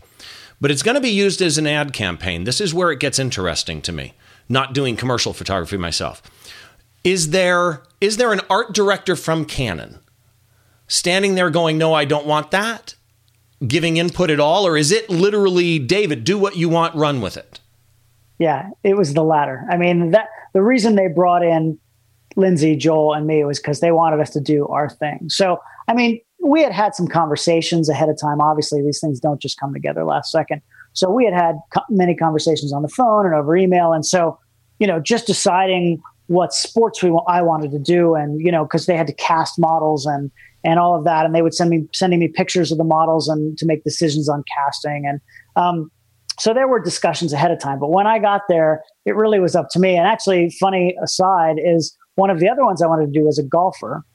[0.62, 3.20] but it's going to be used as an ad campaign, this is where it gets
[3.20, 4.14] interesting to me.
[4.48, 6.22] Not doing commercial photography myself.
[7.04, 10.00] Is there is there an art director from Canon
[10.88, 12.96] standing there going, "No, I don't want that"?
[13.68, 17.38] Giving input at all or is it literally David, do what you want, run with
[17.38, 17.60] it?
[18.38, 19.66] Yeah, it was the latter.
[19.70, 21.78] I mean, that the reason they brought in
[22.38, 25.30] Lindsay, Joel, and me was because they wanted us to do our thing.
[25.30, 28.40] So, I mean, we had had some conversations ahead of time.
[28.40, 30.62] Obviously, these things don't just come together last second.
[30.94, 34.40] So, we had had co- many conversations on the phone and over email, and so
[34.80, 38.86] you know, just deciding what sports we I wanted to do, and you know, because
[38.86, 40.32] they had to cast models and
[40.64, 43.28] and all of that, and they would send me sending me pictures of the models
[43.28, 45.20] and to make decisions on casting and.
[45.56, 45.92] Um,
[46.40, 49.58] so there were discussions ahead of time, but when I got there, it really was
[49.58, 49.98] up to me.
[49.98, 53.38] And actually, funny aside is one of the other ones I wanted to do was
[53.38, 54.06] a golfer.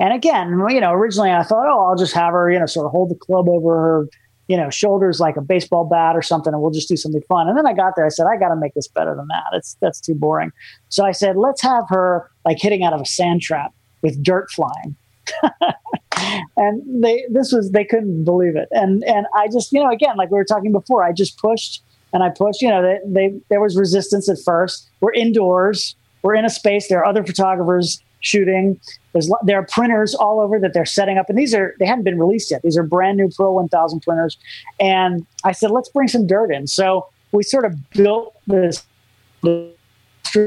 [0.00, 2.86] And again, you know, originally I thought, oh, I'll just have her, you know, sort
[2.86, 4.08] of hold the club over her,
[4.48, 7.48] you know, shoulders like a baseball bat or something, and we'll just do something fun.
[7.48, 9.44] And then I got there, I said, I got to make this better than that.
[9.52, 10.52] It's that's too boring.
[10.88, 14.50] So I said, let's have her like hitting out of a sand trap with dirt
[14.50, 14.96] flying.
[16.56, 18.68] and they this was they couldn't believe it.
[18.70, 21.82] And and i just you know again like we were talking before i just pushed
[22.12, 24.88] and i pushed you know they, they there was resistance at first.
[25.00, 25.96] We're indoors.
[26.22, 26.88] We're in a space.
[26.88, 28.80] There are other photographers shooting.
[29.12, 31.28] There's there are printers all over that they're setting up.
[31.28, 32.62] And these are they hadn't been released yet.
[32.62, 34.38] These are brand new pro 1000 printers.
[34.80, 36.66] And i said let's bring some dirt in.
[36.66, 38.84] So we sort of built this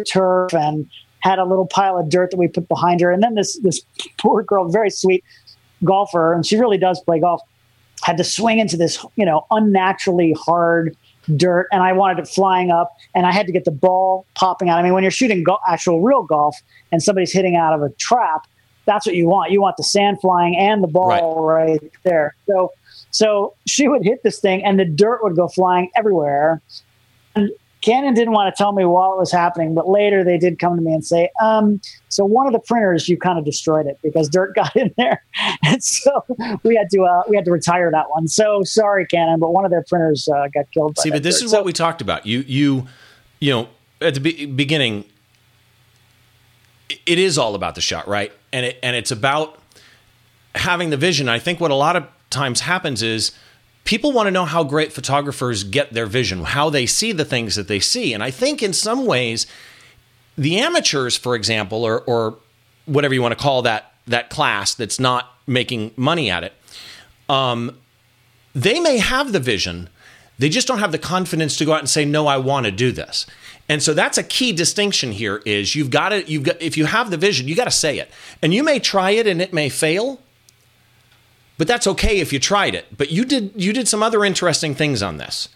[0.06, 3.36] turf and had a little pile of dirt that we put behind her and then
[3.36, 3.82] this this
[4.18, 5.24] poor girl very sweet
[5.84, 7.42] golfer, and she really does play golf,
[8.04, 10.96] had to swing into this, you know, unnaturally hard
[11.36, 14.70] dirt and I wanted it flying up and I had to get the ball popping
[14.70, 14.80] out.
[14.80, 16.56] I mean, when you're shooting go- actual real golf
[16.92, 18.48] and somebody's hitting out of a trap,
[18.86, 19.52] that's what you want.
[19.52, 22.34] You want the sand flying and the ball right, right there.
[22.48, 22.72] So,
[23.12, 26.62] so she would hit this thing and the dirt would go flying everywhere.
[27.36, 27.52] And
[27.82, 30.76] Canon didn't want to tell me while it was happening, but later they did come
[30.76, 34.00] to me and say, um, "So one of the printers, you kind of destroyed it
[34.02, 35.24] because dirt got in there,
[35.64, 36.26] and so
[36.64, 38.28] we had to uh, we had to retire that one.
[38.28, 40.98] So sorry, Canon, but one of their printers uh, got killed.
[40.98, 41.46] See, but this dirt.
[41.46, 42.26] is so, what we talked about.
[42.26, 42.88] You you
[43.40, 43.70] you know
[44.02, 45.06] at the be- beginning,
[46.90, 48.32] it is all about the shot, right?
[48.52, 49.60] And it and it's about
[50.56, 51.30] having the vision.
[51.30, 53.32] I think what a lot of times happens is
[53.88, 57.56] people want to know how great photographers get their vision, how they see the things
[57.56, 58.14] that they see.
[58.14, 59.48] And I think in some ways,
[60.38, 62.36] the amateurs, for example, or, or
[62.86, 66.54] whatever you want to call that that class that's not making money at it,
[67.30, 67.78] um,
[68.54, 69.90] they may have the vision.
[70.38, 72.72] They just don't have the confidence to go out and say, "No, I want to
[72.72, 73.26] do this."
[73.70, 75.42] And so that's a key distinction here.
[75.46, 78.00] Is you've got to you've got if you have the vision, you got to say
[78.00, 80.20] it, and you may try it and it may fail
[81.58, 82.86] but that's okay if you tried it.
[82.96, 85.50] But you did you did some other interesting things on this.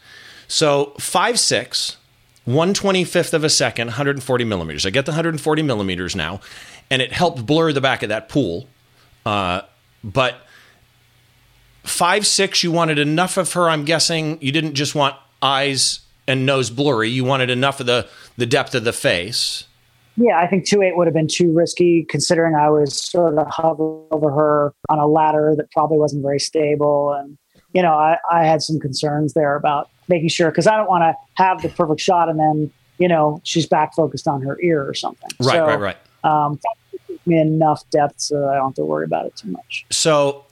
[0.48, 1.98] So five six,
[2.46, 4.86] one twenty fifth of a second, 140 millimeters.
[4.86, 6.42] I get the 140 millimeters now,
[6.90, 8.68] and it helped blur the back of that pool.
[9.26, 9.62] Uh,
[10.04, 10.36] but
[11.84, 13.70] five six, you wanted enough of her.
[13.70, 17.10] I'm guessing you didn't just want eyes and nose blurry.
[17.10, 19.66] You wanted enough of the the depth of the face.
[20.22, 23.48] Yeah, I think two eight would have been too risky, considering I was sort of
[23.50, 27.38] hovering over her on a ladder that probably wasn't very stable, and
[27.74, 31.04] you know, I, I had some concerns there about making sure because I don't want
[31.04, 34.88] to have the perfect shot and then you know she's back focused on her ear
[34.88, 35.30] or something.
[35.40, 35.98] Right, so, right, right.
[36.24, 36.60] Um,
[37.26, 39.86] me enough depth so I don't have to worry about it too much.
[39.90, 40.46] So,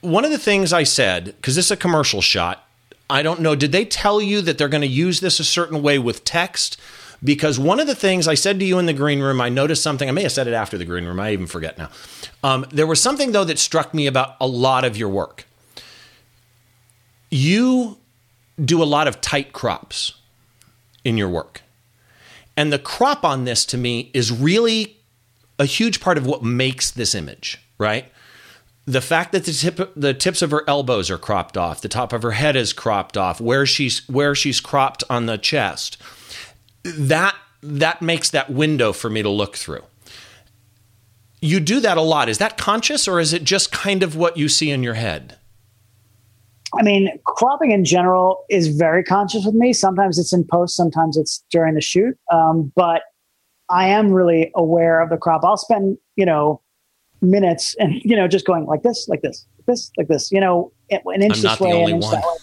[0.00, 2.62] one of the things I said because this is a commercial shot.
[3.08, 3.54] I don't know.
[3.54, 6.76] Did they tell you that they're going to use this a certain way with text?
[7.22, 9.82] Because one of the things I said to you in the green room, I noticed
[9.82, 10.08] something.
[10.08, 11.20] I may have said it after the green room.
[11.20, 11.90] I even forget now.
[12.42, 15.46] Um, there was something though that struck me about a lot of your work.
[17.30, 17.98] You
[18.62, 20.14] do a lot of tight crops
[21.04, 21.62] in your work,
[22.56, 24.96] and the crop on this to me is really
[25.58, 27.60] a huge part of what makes this image.
[27.78, 28.10] Right.
[28.86, 32.12] The fact that the tip, the tips of her elbows are cropped off, the top
[32.12, 35.98] of her head is cropped off, where she's where she's cropped on the chest,
[36.96, 39.82] that that makes that window for me to look through.
[41.40, 42.28] You do that a lot.
[42.28, 45.38] Is that conscious or is it just kind of what you see in your head?
[46.74, 49.72] I mean, cropping in general is very conscious with me.
[49.72, 52.18] Sometimes it's in post, sometimes it's during the shoot.
[52.32, 53.02] Um, but
[53.68, 55.42] I am really aware of the crop.
[55.44, 56.60] I'll spend, you know,
[57.22, 60.40] minutes and, you know, just going like this, like this, like this, like this, you
[60.40, 62.14] know, an inch this way, an inch one.
[62.14, 62.36] that way.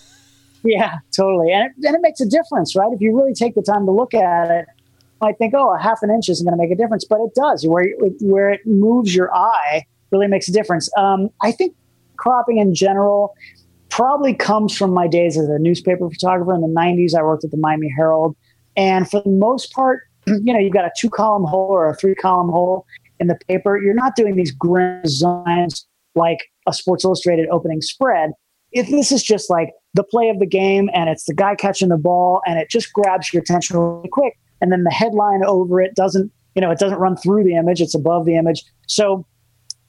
[0.63, 1.51] Yeah, totally.
[1.51, 2.91] And it, and it makes a difference, right?
[2.93, 4.65] If you really take the time to look at it,
[5.21, 7.33] I think, oh, a half an inch isn't going to make a difference, but it
[7.35, 7.65] does.
[7.65, 7.87] Where
[8.21, 10.89] where it moves your eye really makes a difference.
[10.97, 11.75] Um, I think
[12.17, 13.33] cropping in general
[13.89, 17.15] probably comes from my days as a newspaper photographer in the '90s.
[17.17, 18.35] I worked at the Miami Herald,
[18.75, 21.95] and for the most part, you know, you've got a two column hole or a
[21.95, 22.85] three column hole
[23.19, 23.77] in the paper.
[23.81, 28.31] You're not doing these grand designs like a Sports Illustrated opening spread.
[28.71, 31.89] If this is just like the play of the game and it's the guy catching
[31.89, 34.37] the ball and it just grabs your attention really quick.
[34.61, 37.81] And then the headline over it doesn't you know it doesn't run through the image
[37.81, 38.63] it's above the image.
[38.87, 39.25] So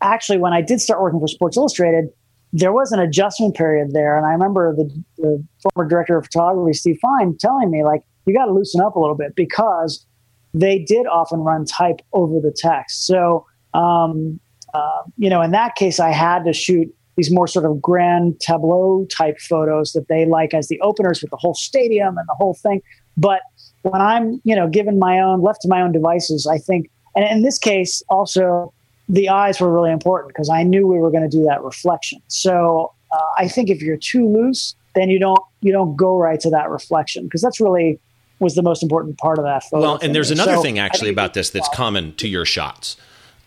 [0.01, 2.11] actually when i did start working for sports illustrated
[2.53, 6.73] there was an adjustment period there and i remember the, the former director of photography
[6.73, 10.05] steve fine telling me like you got to loosen up a little bit because
[10.53, 13.07] they did often run type over the text.
[13.07, 14.39] So um,
[14.73, 18.41] uh, you know in that case i had to shoot these more sort of grand
[18.41, 22.35] tableau type photos that they like as the openers with the whole stadium and the
[22.35, 22.83] whole thing.
[23.17, 23.43] But
[23.83, 27.25] when I'm, you know, given my own left to my own devices, I think, and
[27.25, 28.73] in this case, also
[29.09, 32.21] the eyes were really important because I knew we were going to do that reflection.
[32.29, 36.41] So uh, I think if you're too loose, then you don't you don't go right
[36.41, 38.01] to that reflection because that's really
[38.41, 39.83] was the most important part of that photo.
[39.83, 40.37] Well, and there's me.
[40.37, 42.97] another so thing actually about this that's common to your shots.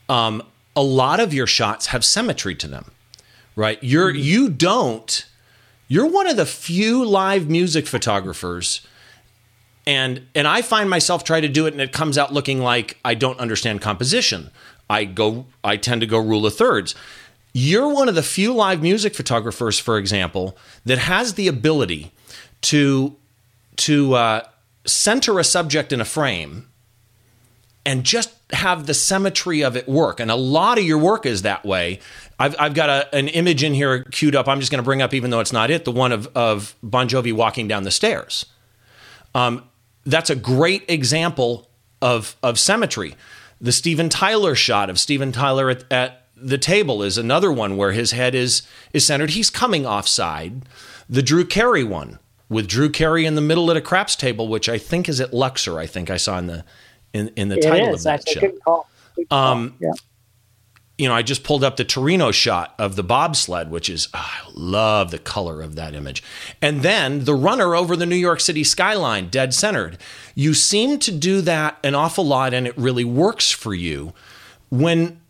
[0.08, 0.44] Um,
[0.76, 2.92] a lot of your shots have symmetry to them
[3.58, 3.78] right?
[3.84, 4.22] You're mm-hmm.
[4.22, 5.26] you don't.
[5.90, 8.88] You're one of the few live music photographers
[9.88, 12.98] and and I find myself try to do it and it comes out looking like
[13.04, 14.52] I don't understand composition.
[14.90, 16.94] I go I tend to go rule of thirds.
[17.54, 22.12] You're one of the few live music photographers, for example, that has the ability
[22.64, 23.16] to
[23.78, 24.42] to uh,
[24.86, 26.68] center a subject in a frame
[27.86, 30.20] and just have the symmetry of it work.
[30.20, 32.00] And a lot of your work is that way.
[32.40, 34.48] I've, I've got a, an image in here queued up.
[34.48, 36.76] I'm just going to bring up, even though it's not it, the one of, of
[36.84, 38.46] Bon Jovi walking down the stairs.
[39.34, 39.64] Um,
[40.06, 41.70] that's a great example
[42.02, 43.16] of, of symmetry.
[43.60, 47.92] The Steven Tyler shot of Steven Tyler at, at the table is another one where
[47.92, 48.62] his head is
[48.94, 49.32] is centered.
[49.32, 50.64] He's coming offside.
[51.10, 52.20] The Drew Carey one
[52.50, 55.34] with Drew Carey in the middle at a craps table, which I think is at
[55.34, 55.80] Luxor.
[55.80, 56.64] I think I saw in the
[57.14, 58.02] in, in the it title is.
[58.02, 58.40] of that That's show.
[58.42, 58.90] good call.
[59.16, 59.52] Good call.
[59.52, 59.92] Um, yeah.
[60.98, 64.18] You know, I just pulled up the Torino shot of the bobsled, which is oh,
[64.18, 66.24] I love the color of that image,
[66.62, 70.00] and then the runner over the New York City skyline, dead centered.
[70.34, 74.14] You seem to do that an awful lot, and it really works for you
[74.70, 75.22] when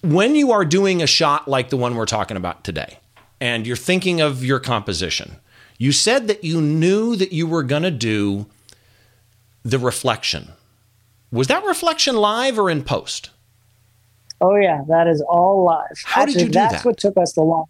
[0.00, 2.98] when you are doing a shot like the one we're talking about today,
[3.40, 5.36] and you're thinking of your composition.
[5.78, 8.46] You said that you knew that you were going to do
[9.62, 10.52] the reflection.
[11.32, 13.30] Was that reflection live or in post?
[14.44, 15.96] Oh yeah, that is all live.
[16.04, 16.84] How did you do that's that?
[16.84, 17.64] what took us the long.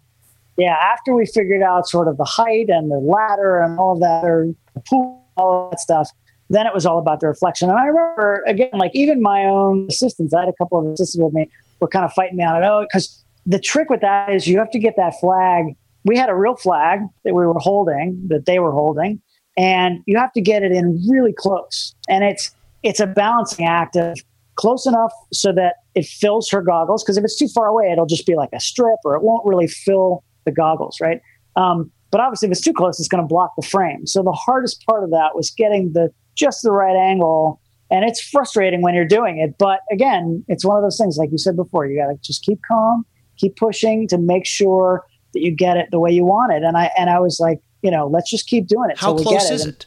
[0.57, 4.01] Yeah, after we figured out sort of the height and the ladder and all of
[4.01, 6.09] that, or the pool, all of that stuff,
[6.49, 7.69] then it was all about the reflection.
[7.69, 11.23] And I remember again, like even my own assistants, I had a couple of assistants
[11.23, 12.65] with me, were kind of fighting me on it.
[12.65, 15.77] Oh, because the trick with that is you have to get that flag.
[16.03, 19.21] We had a real flag that we were holding, that they were holding,
[19.57, 21.95] and you have to get it in really close.
[22.09, 24.19] And it's it's a balancing act of
[24.55, 27.03] close enough so that it fills her goggles.
[27.03, 29.45] Because if it's too far away, it'll just be like a strip, or it won't
[29.45, 31.21] really fill the goggles, right?
[31.55, 34.05] Um, but obviously, if it's too close, it's going to block the frame.
[34.05, 37.59] So the hardest part of that was getting the just the right angle.
[37.91, 39.57] And it's frustrating when you're doing it.
[39.57, 42.43] But again, it's one of those things, like you said before, you got to just
[42.43, 43.05] keep calm,
[43.37, 45.03] keep pushing to make sure
[45.33, 46.63] that you get it the way you want it.
[46.63, 48.97] And I and I was like, you know, let's just keep doing it.
[48.97, 49.85] How close get is it?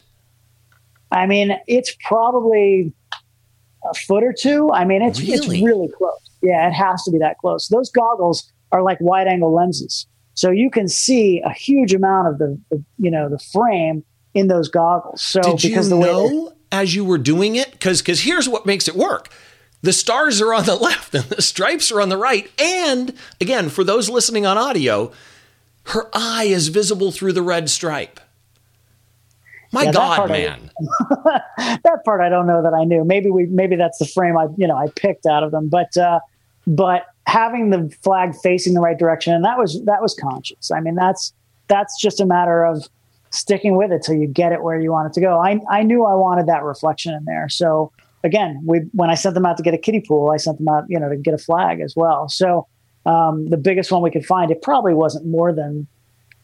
[1.11, 2.93] I mean, it's probably
[3.89, 4.71] a foot or two.
[4.71, 5.63] I mean, it's it's Really?
[5.63, 6.19] really close.
[6.41, 7.67] Yeah, it has to be that close.
[7.67, 12.37] Those goggles are like wide angle lenses, so you can see a huge amount of
[12.37, 15.21] the, the you know the frame in those goggles.
[15.21, 17.71] So Did you because the way they- know as you were doing it?
[17.71, 19.29] Because because here's what makes it work.
[19.81, 22.49] The stars are on the left and the stripes are on the right.
[22.61, 25.11] And again, for those listening on audio,
[25.85, 28.19] her eye is visible through the red stripe.
[29.71, 30.71] My Yeah, that God, I- man.
[31.83, 33.03] that part I don't know that I knew.
[33.03, 35.95] Maybe we maybe that's the frame I you know I picked out of them, but
[35.97, 36.19] uh,
[36.67, 40.71] but having the flag facing the right direction and that was that was conscious.
[40.71, 41.33] I mean that's
[41.67, 42.87] that's just a matter of
[43.31, 45.39] sticking with it till you get it where you want it to go.
[45.39, 47.91] I I knew I wanted that reflection in there, so
[48.23, 50.67] again, we when I sent them out to get a kiddie pool, I sent them
[50.67, 52.27] out you know to get a flag as well.
[52.29, 52.67] So
[53.05, 55.87] um, the biggest one we could find, it probably wasn't more than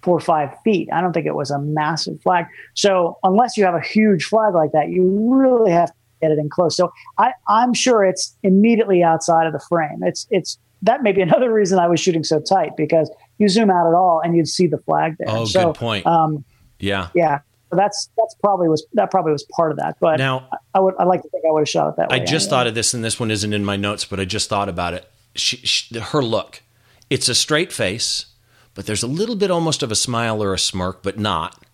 [0.06, 0.88] four or five feet.
[0.94, 2.46] I don't think it was a massive flag.
[2.76, 6.38] So unless you have a huge flag like that, you really have to get it
[6.38, 6.78] in close.
[6.78, 10.00] So I, I'm sure it's immediately outside of the frame.
[10.04, 13.70] It's it's that may be another reason I was shooting so tight because you zoom
[13.72, 15.36] out at all and you'd see the flag there.
[15.36, 16.06] Oh, so, good point.
[16.06, 16.46] Um,
[16.80, 17.10] yeah.
[17.16, 17.40] yeah,
[17.72, 19.98] so that's that's probably was that probably was part of that.
[20.00, 22.18] But Now, I would I like to think I would have shot it that way.
[22.18, 22.50] I just anyway.
[22.50, 24.94] thought of this, and this one isn't in my notes, but I just thought about
[24.94, 25.10] it.
[25.36, 26.62] She, she, her look,
[27.10, 28.28] it's a straight face,
[28.76, 31.66] but there's a little bit almost of a smile or a smirk, but not.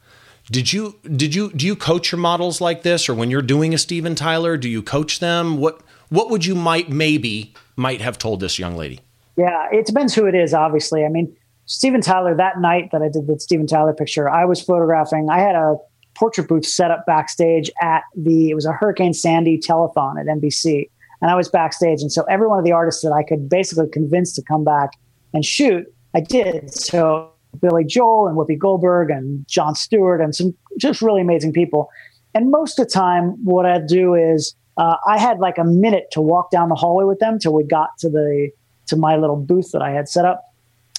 [0.49, 3.73] Did you did you do you coach your models like this, or when you're doing
[3.73, 5.57] a Steven Tyler, do you coach them?
[5.57, 8.99] What what would you might maybe might have told this young lady?
[9.37, 11.05] Yeah, it depends who it is, obviously.
[11.05, 11.35] I mean,
[11.65, 15.29] Steven Tyler, that night that I did the Steven Tyler picture, I was photographing.
[15.29, 15.77] I had a
[16.15, 20.89] portrait booth set up backstage at the, it was a Hurricane Sandy telethon at NBC.
[21.21, 22.01] And I was backstage.
[22.01, 24.91] And so every one of the artists that I could basically convince to come back
[25.33, 26.73] and shoot, I did.
[26.73, 31.89] So Billy Joel and Whoopi Goldberg and Jon Stewart and some just really amazing people.
[32.33, 36.07] And most of the time, what I'd do is uh, I had like a minute
[36.11, 38.49] to walk down the hallway with them till we got to the
[38.87, 40.53] to my little booth that I had set up,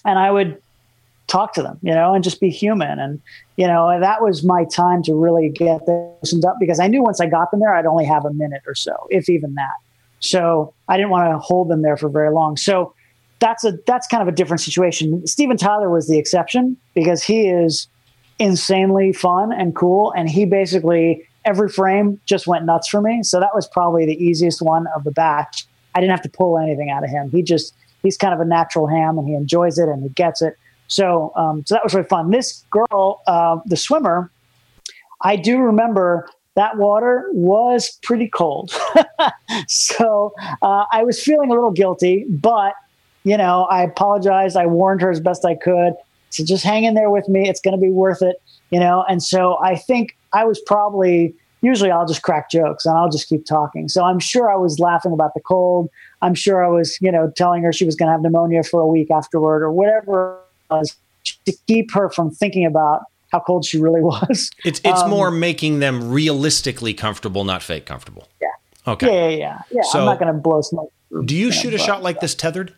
[0.05, 0.61] and I would
[1.27, 2.98] talk to them, you know, and just be human.
[2.98, 3.20] And
[3.57, 7.20] you know, that was my time to really get loosened up because I knew once
[7.20, 9.75] I got them there, I'd only have a minute or so, if even that.
[10.20, 12.57] So I didn't want to hold them there for very long.
[12.57, 12.94] So
[13.42, 15.26] that's a that's kind of a different situation.
[15.26, 17.88] Steven Tyler was the exception because he is
[18.38, 23.24] insanely fun and cool, and he basically every frame just went nuts for me.
[23.24, 25.66] So that was probably the easiest one of the batch.
[25.96, 27.31] I didn't have to pull anything out of him.
[27.31, 30.40] He just he's kind of a natural ham, and he enjoys it and he gets
[30.40, 30.56] it.
[30.87, 32.31] So um, so that was really fun.
[32.31, 34.31] This girl, uh, the swimmer,
[35.23, 38.71] I do remember that water was pretty cold.
[39.66, 42.75] so uh, I was feeling a little guilty, but
[43.25, 44.56] you know, I apologized.
[44.56, 45.94] I warned her as best I could.
[46.31, 47.48] So just hang in there with me.
[47.48, 49.04] It's going to be worth it, you know.
[49.08, 53.29] And so I think I was probably usually I'll just crack jokes and I'll just
[53.29, 53.88] keep talking.
[53.88, 55.90] So I'm sure I was laughing about the cold.
[56.20, 58.81] I'm sure I was, you know, telling her she was going to have pneumonia for
[58.81, 60.96] a week afterward or whatever it was
[61.44, 64.50] to keep her from thinking about how cold she really was.
[64.64, 68.29] It's it's um, more making them realistically comfortable, not fake comfortable.
[68.40, 68.48] Yeah.
[68.92, 69.06] Okay.
[69.06, 69.62] Yeah, yeah, yeah.
[69.70, 70.92] yeah so I'm not going to blow smoke.
[71.25, 72.75] Do you shoot a shot like this tethered?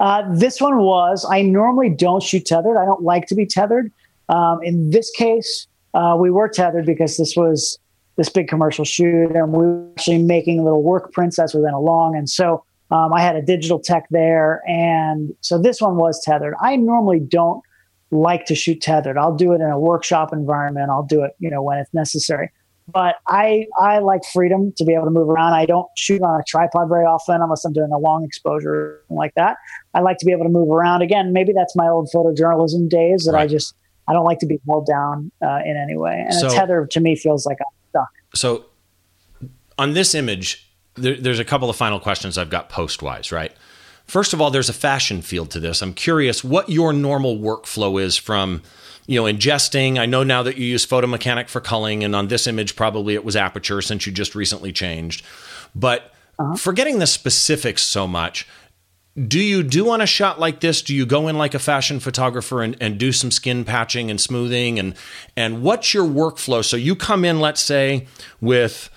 [0.00, 1.26] Uh, this one was.
[1.28, 2.76] I normally don't shoot tethered.
[2.76, 3.92] I don't like to be tethered.
[4.28, 7.78] Um, in this case, uh, we were tethered because this was
[8.16, 11.74] this big commercial shoot, and we were actually making little work prints as we went
[11.74, 12.16] along.
[12.16, 16.54] And so um, I had a digital tech there, and so this one was tethered.
[16.60, 17.62] I normally don't
[18.10, 19.18] like to shoot tethered.
[19.18, 20.90] I'll do it in a workshop environment.
[20.90, 22.50] I'll do it, you know, when it's necessary.
[22.90, 25.52] But I I like freedom to be able to move around.
[25.52, 29.34] I don't shoot on a tripod very often unless I'm doing a long exposure like
[29.34, 29.58] that.
[29.92, 31.02] I like to be able to move around.
[31.02, 33.42] Again, maybe that's my old photojournalism days that right.
[33.42, 33.74] I just
[34.08, 36.24] I don't like to be held down uh, in any way.
[36.24, 38.08] And so, a tether to me feels like I'm stuck.
[38.34, 38.64] So
[39.78, 43.52] on this image, there, there's a couple of final questions I've got post wise, right?
[44.06, 45.82] First of all, there's a fashion field to this.
[45.82, 48.62] I'm curious what your normal workflow is from,
[49.08, 49.98] you know, ingesting.
[49.98, 53.24] I know now that you use Photomechanic for culling, and on this image, probably it
[53.24, 55.24] was Aperture since you just recently changed.
[55.74, 56.56] But uh-huh.
[56.56, 58.46] forgetting the specifics so much,
[59.26, 61.98] do you do on a shot like this do you go in like a fashion
[61.98, 64.94] photographer and, and do some skin patching and smoothing and
[65.36, 68.06] and what's your workflow so you come in let's say
[68.40, 68.90] with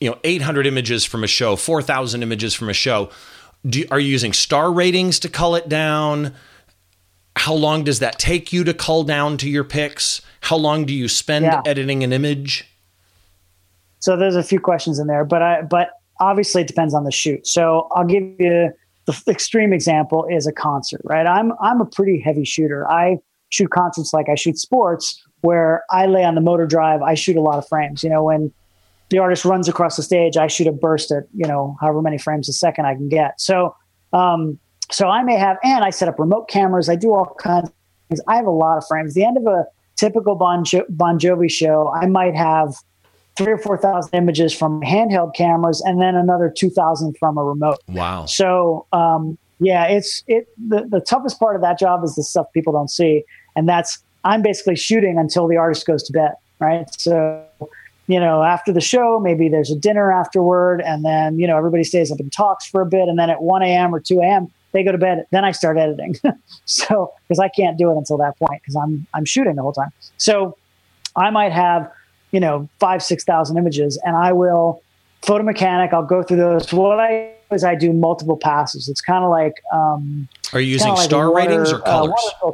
[0.00, 3.10] you know 800 images from a show 4000 images from a show
[3.66, 6.34] do, are you using star ratings to cull it down
[7.36, 10.94] how long does that take you to cull down to your picks how long do
[10.94, 11.62] you spend yeah.
[11.66, 12.66] editing an image
[14.00, 17.12] so there's a few questions in there but i but obviously it depends on the
[17.12, 18.72] shoot so i'll give you
[19.06, 21.26] the extreme example is a concert, right?
[21.26, 22.88] I'm I'm a pretty heavy shooter.
[22.90, 23.18] I
[23.48, 27.02] shoot concerts like I shoot sports, where I lay on the motor drive.
[27.02, 28.04] I shoot a lot of frames.
[28.04, 28.52] You know, when
[29.10, 32.18] the artist runs across the stage, I shoot a burst at you know however many
[32.18, 33.40] frames a second I can get.
[33.40, 33.74] So,
[34.12, 34.58] um,
[34.92, 36.88] so I may have, and I set up remote cameras.
[36.88, 37.74] I do all kinds of
[38.08, 38.20] things.
[38.28, 39.14] I have a lot of frames.
[39.14, 39.64] the end of a
[39.96, 42.74] typical Bon, jo- bon Jovi show, I might have
[43.36, 47.44] three or four thousand images from handheld cameras, and then another two thousand from a
[47.44, 47.78] remote.
[47.88, 48.26] Wow!
[48.26, 50.48] So um, yeah, it's it.
[50.68, 53.24] The, the toughest part of that job is the stuff people don't see,
[53.56, 56.32] and that's I'm basically shooting until the artist goes to bed.
[56.60, 56.88] Right.
[57.00, 57.44] So
[58.08, 61.84] you know, after the show, maybe there's a dinner afterward, and then you know everybody
[61.84, 63.94] stays up and talks for a bit, and then at 1 a.m.
[63.94, 64.52] or 2 a.m.
[64.72, 65.26] they go to bed.
[65.30, 66.16] Then I start editing.
[66.64, 69.72] so because I can't do it until that point because I'm I'm shooting the whole
[69.72, 69.92] time.
[70.16, 70.56] So
[71.16, 71.90] I might have
[72.32, 74.82] you know, five, 6,000 images and I will
[75.22, 75.92] Photomechanic.
[75.92, 76.72] I'll go through those.
[76.72, 78.88] What I do is I do multiple passes.
[78.88, 82.34] It's kind of like, um, are you using star water, ratings or uh, colors?
[82.42, 82.50] Uh,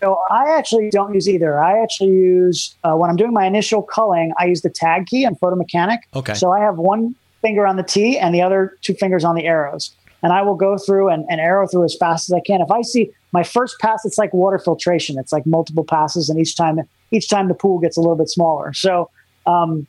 [0.00, 1.58] so I actually don't use either.
[1.58, 5.24] I actually use uh, when I'm doing my initial culling, I use the tag key
[5.24, 5.98] on Photomechanic.
[6.14, 6.34] Okay.
[6.34, 9.46] So I have one finger on the T and the other two fingers on the
[9.46, 12.60] arrows, and I will go through and, and arrow through as fast as I can.
[12.60, 15.18] If I see my first pass, it's like water filtration.
[15.18, 18.28] It's like multiple passes, and each time each time the pool gets a little bit
[18.28, 18.72] smaller.
[18.72, 19.10] So
[19.46, 19.86] um,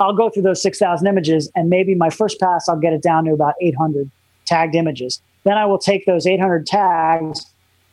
[0.00, 3.24] I'll go through those 6,000 images, and maybe my first pass, I'll get it down
[3.26, 4.10] to about 800
[4.46, 5.20] tagged images.
[5.44, 7.46] Then I will take those 800 tags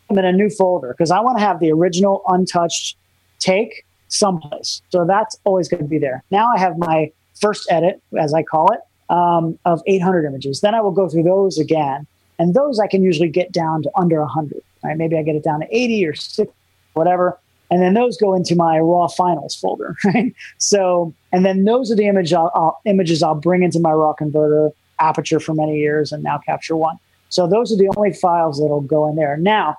[0.09, 2.97] in a new folder because I want to have the original untouched
[3.39, 4.81] take someplace.
[4.89, 6.23] So that's always going to be there.
[6.31, 8.79] Now I have my first edit, as I call it,
[9.09, 10.61] um, of 800 images.
[10.61, 12.05] Then I will go through those again.
[12.37, 14.61] And those I can usually get down to under 100.
[14.83, 14.97] Right?
[14.97, 16.53] Maybe I get it down to 80 or 60,
[16.93, 17.37] whatever
[17.71, 20.33] and then those go into my raw finals folder, right?
[20.57, 24.13] So, and then those are the image I'll, I'll, images I'll bring into my raw
[24.13, 26.97] converter, Aperture for many years, and now Capture One.
[27.29, 29.37] So those are the only files that'll go in there.
[29.37, 29.77] Now,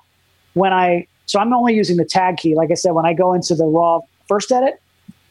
[0.55, 2.57] when I so I'm only using the tag key.
[2.57, 4.81] Like I said, when I go into the raw first edit,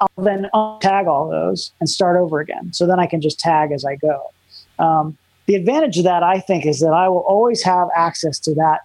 [0.02, 0.50] I'll then
[0.82, 2.74] tag all those and start over again.
[2.74, 4.32] So then I can just tag as I go.
[4.78, 8.54] Um, the advantage of that, I think, is that I will always have access to
[8.56, 8.82] that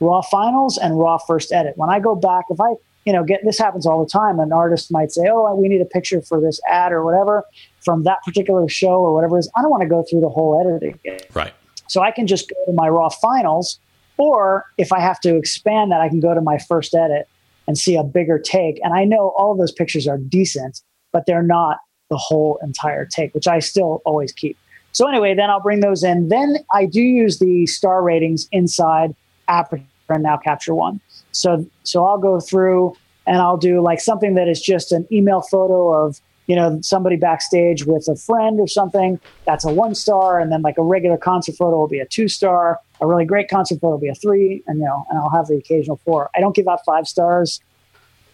[0.00, 1.74] raw finals and raw first edit.
[1.76, 2.74] When I go back, if I
[3.06, 4.40] you know, get this happens all the time.
[4.40, 7.44] An artist might say, "Oh, we need a picture for this ad or whatever
[7.80, 10.28] from that particular show or whatever it is." I don't want to go through the
[10.28, 10.98] whole editing.
[11.32, 11.54] Right.
[11.86, 13.78] So I can just go to my raw finals,
[14.18, 17.28] or if I have to expand that, I can go to my first edit
[17.66, 18.80] and see a bigger take.
[18.82, 20.80] And I know all of those pictures are decent,
[21.12, 21.78] but they're not
[22.10, 24.56] the whole entire take, which I still always keep.
[24.92, 26.28] So anyway, then I'll bring those in.
[26.28, 29.14] Then I do use the star ratings inside
[29.48, 31.00] Aperture and now Capture One.
[31.32, 32.96] So so I'll go through
[33.26, 37.16] and I'll do like something that is just an email photo of you know somebody
[37.16, 39.20] backstage with a friend or something.
[39.46, 42.28] That's a one star, and then like a regular concert photo will be a two
[42.28, 42.80] star.
[43.00, 45.46] A really great concert photo will be a three, and you know, and I'll have
[45.48, 46.30] the occasional four.
[46.34, 47.60] I don't give out five stars.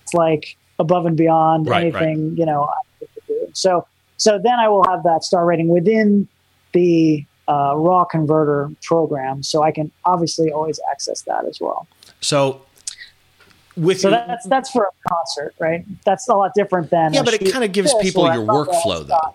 [0.03, 2.65] It's like above and beyond Right, anything you know.
[2.65, 3.49] I could do.
[3.55, 3.87] So
[4.17, 6.29] so then I will have that star rating within
[6.73, 11.87] the uh, raw converter program, so I can obviously always access that as well.
[12.21, 12.63] So
[13.77, 15.85] with So your- that's that's for a concert, right?
[16.05, 18.65] That's a lot different than yeah, but it kind of gives people your I know
[18.65, 19.35] that workflow though.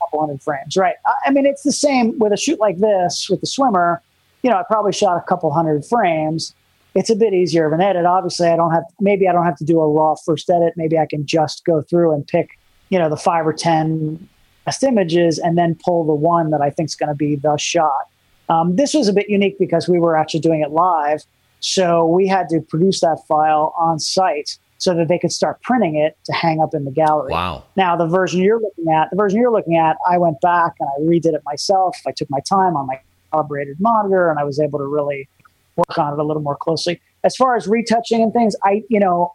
[0.00, 0.94] couple hundred frames, right?
[1.06, 4.02] I- I mean, it's the same with a shoot like this with the swimmer.
[4.42, 6.54] You know, I probably shot a couple hundred frames.
[6.94, 8.06] It's a bit easier of an edit.
[8.06, 10.74] Obviously, I don't have maybe I don't have to do a raw first edit.
[10.76, 12.50] Maybe I can just go through and pick,
[12.90, 14.28] you know, the five or ten
[14.64, 17.56] best images and then pull the one that I think is going to be the
[17.56, 18.08] shot.
[18.48, 21.24] Um, this was a bit unique because we were actually doing it live.
[21.60, 25.96] So we had to produce that file on site so that they could start printing
[25.96, 27.32] it to hang up in the gallery.
[27.32, 27.64] Wow.
[27.76, 30.88] Now, the version you're looking at, the version you're looking at, I went back and
[30.88, 31.96] I redid it myself.
[32.06, 33.00] I took my time on my
[33.32, 35.28] calibrated monitor and I was able to really
[35.76, 37.00] work on it a little more closely.
[37.24, 39.34] As far as retouching and things, I, you know,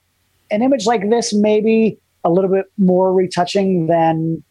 [0.51, 4.43] an image like this, maybe a little bit more retouching than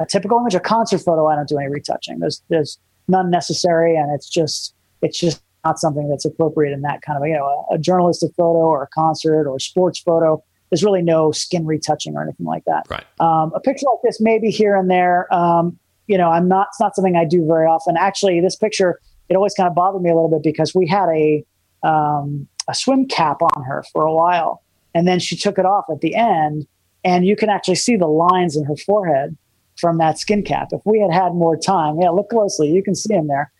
[0.00, 0.54] a typical image.
[0.54, 2.18] A concert photo, I don't do any retouching.
[2.18, 2.78] There's, there's
[3.08, 3.94] none necessary.
[3.94, 7.66] And it's just, it's just not something that's appropriate in that kind of, you know,
[7.70, 10.42] a, a journalistic photo or a concert or a sports photo.
[10.70, 12.84] There's really no skin retouching or anything like that.
[12.90, 13.04] Right.
[13.20, 15.32] Um, a picture like this, maybe here and there.
[15.32, 16.68] Um, you know, I'm not.
[16.70, 17.96] It's not something I do very often.
[17.96, 18.98] Actually, this picture
[19.28, 21.44] it always kind of bothered me a little bit because we had a
[21.82, 24.62] um, a swim cap on her for a while,
[24.94, 26.66] and then she took it off at the end,
[27.04, 29.36] and you can actually see the lines in her forehead
[29.76, 30.68] from that skin cap.
[30.72, 33.52] If we had had more time, yeah, look closely, you can see them there.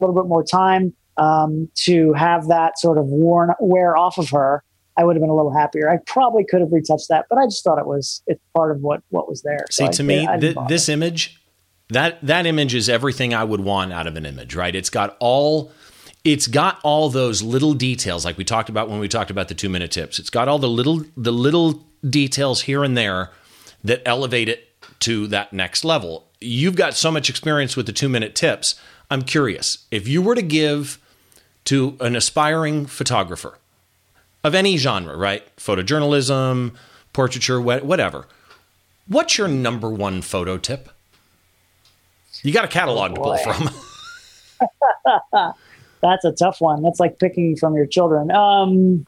[0.00, 4.30] A little bit more time um, to have that sort of worn wear off of
[4.30, 4.62] her,
[4.96, 5.90] I would have been a little happier.
[5.90, 8.80] I probably could have retouched that, but I just thought it was it's part of
[8.82, 9.64] what what was there.
[9.70, 11.40] See, So I- to me, I didn't th- this image,
[11.90, 14.74] that that image is everything I would want out of an image, right?
[14.74, 15.72] It's got all,
[16.24, 19.54] it's got all those little details, like we talked about when we talked about the
[19.54, 20.18] two minute tips.
[20.18, 23.30] It's got all the little the little details here and there
[23.82, 24.68] that elevate it
[25.00, 26.26] to that next level.
[26.40, 28.74] You've got so much experience with the two minute tips.
[29.10, 30.98] I'm curious if you were to give
[31.64, 33.58] to an aspiring photographer
[34.44, 35.44] of any genre, right?
[35.56, 36.74] Photojournalism,
[37.12, 38.26] portraiture, whatever.
[39.06, 40.90] What's your number one photo tip?
[42.42, 43.70] You got a catalog to pull from.
[46.00, 46.82] That's a tough one.
[46.82, 48.30] That's like picking from your children.
[48.30, 49.06] Um,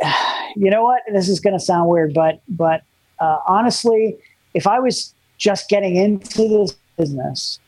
[0.56, 1.02] you know what?
[1.12, 2.82] This is going to sound weird, but but
[3.20, 4.16] uh, honestly,
[4.54, 7.60] if I was just getting into this business,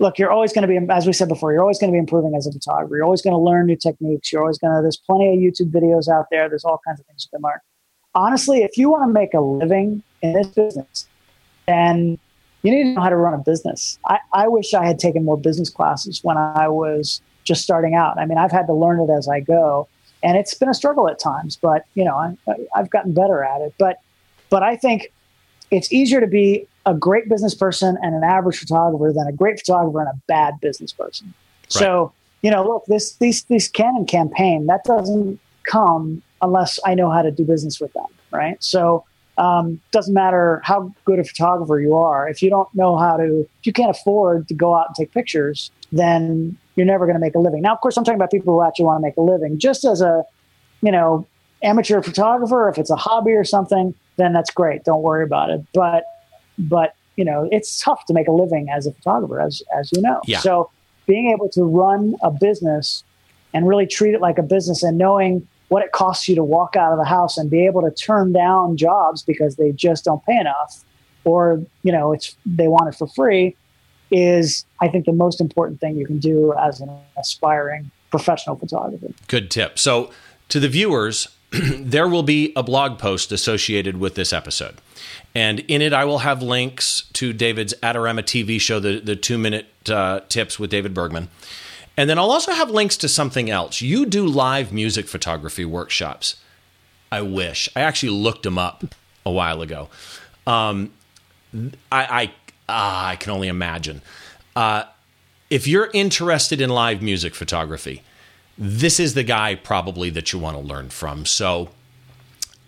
[0.00, 1.98] look, you're always going to be, as we said before, you're always going to be
[1.98, 2.96] improving as a photographer.
[2.96, 4.32] You're always going to learn new techniques.
[4.32, 4.82] You're always going to.
[4.82, 6.48] There's plenty of YouTube videos out there.
[6.48, 7.58] There's all kinds of things you can learn.
[8.14, 11.06] Honestly, if you want to make a living in this business,
[11.68, 12.18] then
[12.62, 13.98] you need to know how to run a business.
[14.06, 18.18] I, I wish I had taken more business classes when I was just starting out.
[18.18, 19.86] I mean, I've had to learn it as I go,
[20.22, 21.56] and it's been a struggle at times.
[21.56, 22.36] But you know, I,
[22.74, 23.74] I've gotten better at it.
[23.78, 23.98] But
[24.48, 25.12] but I think
[25.70, 29.58] it's easier to be a great business person and an average photographer than a great
[29.60, 31.32] photographer and a bad business person.
[31.68, 32.12] So
[32.42, 37.22] you know, look, this these this Canon campaign that doesn't come unless I know how
[37.22, 38.62] to do business with them, right?
[38.62, 39.04] So
[39.36, 42.28] um, doesn't matter how good a photographer you are.
[42.28, 45.12] If you don't know how to if you can't afford to go out and take
[45.12, 47.62] pictures then you're never going to make a living.
[47.62, 49.58] Now of course i'm talking about people who actually want to make a living.
[49.58, 50.24] Just as a
[50.82, 51.26] you know
[51.62, 54.84] amateur photographer if it's a hobby or something then that's great.
[54.84, 55.64] Don't worry about it.
[55.72, 56.04] But
[56.68, 60.00] but you know it's tough to make a living as a photographer as as you
[60.00, 60.38] know Yeah.
[60.40, 60.70] so
[61.06, 63.04] being able to run a business
[63.52, 66.76] and really treat it like a business and knowing what it costs you to walk
[66.76, 70.24] out of the house and be able to turn down jobs because they just don't
[70.24, 70.84] pay enough
[71.24, 73.56] or you know it's they want it for free
[74.10, 79.06] is i think the most important thing you can do as an aspiring professional photographer
[79.28, 79.78] Good tip.
[79.78, 80.10] So,
[80.48, 81.28] to the viewers,
[81.78, 84.76] there will be a blog post associated with this episode.
[85.34, 89.38] And in it, I will have links to David's Adorama TV show, the, the two
[89.38, 91.28] minute uh, tips with David Bergman.
[91.96, 93.80] And then I'll also have links to something else.
[93.80, 96.36] You do live music photography workshops.
[97.12, 97.68] I wish.
[97.74, 98.84] I actually looked them up
[99.26, 99.88] a while ago.
[100.46, 100.92] Um,
[101.54, 102.32] I, I,
[102.68, 104.02] ah, I can only imagine.
[104.54, 104.84] Uh,
[105.50, 108.02] if you're interested in live music photography,
[108.60, 111.24] this is the guy probably that you want to learn from.
[111.24, 111.70] So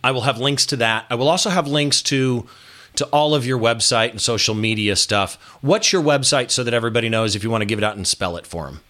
[0.03, 1.07] I will have links to that.
[1.11, 2.47] I will also have links to
[2.95, 5.37] to all of your website and social media stuff.
[5.63, 8.07] What's your website so that everybody knows if you want to give it out and
[8.07, 8.81] spell it for them?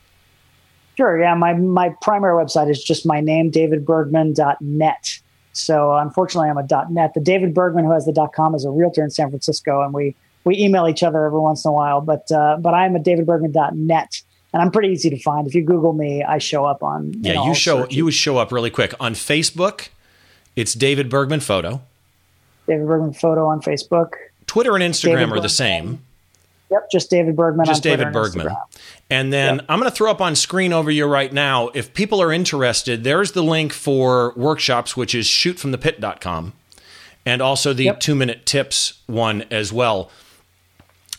[0.96, 1.20] Sure.
[1.20, 1.34] Yeah.
[1.34, 5.20] My, my primary website is just my name, davidbergman.net.
[5.52, 7.14] So unfortunately, I'm a .net.
[7.14, 10.16] The David Bergman who has the .com is a realtor in San Francisco, and we
[10.44, 12.00] we email each other every once in a while.
[12.00, 14.22] But uh, but I'm a davidbergman.net,
[14.52, 15.46] and I'm pretty easy to find.
[15.46, 17.14] If you Google me, I show up on.
[17.20, 17.96] Yeah, you show searches.
[17.96, 19.88] you would show up really quick on Facebook.
[20.56, 21.80] It's David Bergman Photo.
[22.66, 24.12] David Bergman Photo on Facebook.
[24.46, 25.42] Twitter and Instagram David are Bergman.
[25.42, 26.02] the same.
[26.70, 27.66] Yep, just David Bergman.
[27.66, 28.48] Just David Bergman.
[28.48, 28.56] And,
[29.10, 29.66] and then yep.
[29.68, 31.68] I'm going to throw up on screen over you right now.
[31.74, 36.54] If people are interested, there's the link for workshops, which is shootfromthepit.com,
[37.26, 38.00] and also the yep.
[38.00, 40.10] two minute tips one as well.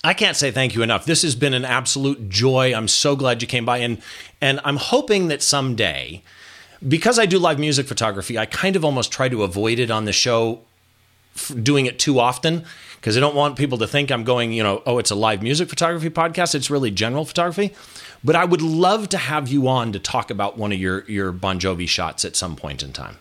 [0.03, 1.05] I can't say thank you enough.
[1.05, 2.73] This has been an absolute joy.
[2.73, 4.01] I'm so glad you came by, and
[4.41, 6.21] and I'm hoping that someday,
[6.85, 10.03] because I do live music photography, I kind of almost try to avoid it on
[10.03, 10.59] the show,
[11.61, 12.65] doing it too often
[13.03, 15.41] because I don't want people to think I'm going, you know, oh, it's a live
[15.43, 16.55] music photography podcast.
[16.55, 17.73] It's really general photography.
[18.23, 21.31] But I would love to have you on to talk about one of your your
[21.31, 23.17] Bon Jovi shots at some point in time.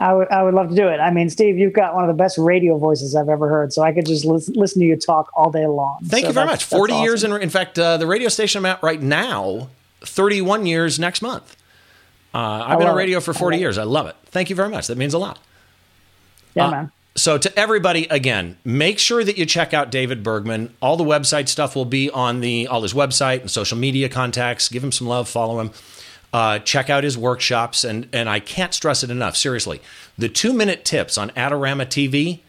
[0.00, 1.00] I would, I would love to do it.
[1.00, 3.82] I mean, Steve, you've got one of the best radio voices I've ever heard, so
[3.82, 5.98] I could just listen, listen to you talk all day long.
[6.04, 6.64] Thank so you very much.
[6.64, 7.04] 40 awesome.
[7.04, 9.68] years, in, in fact, uh, the radio station I'm at right now,
[10.02, 11.56] 31 years next month.
[12.32, 13.22] Uh, I've been on radio it.
[13.22, 13.78] for 40 I years.
[13.78, 13.82] It.
[13.82, 14.14] I love it.
[14.26, 14.86] Thank you very much.
[14.86, 15.40] That means a lot.
[16.54, 16.92] Yeah, uh, man.
[17.16, 20.72] So, to everybody, again, make sure that you check out David Bergman.
[20.80, 24.68] All the website stuff will be on the all his website and social media contacts.
[24.68, 25.72] Give him some love, follow him.
[26.32, 29.36] Uh, check out his workshops, and and I can't stress it enough.
[29.36, 29.80] Seriously,
[30.16, 32.40] the two minute tips on Adorama TV.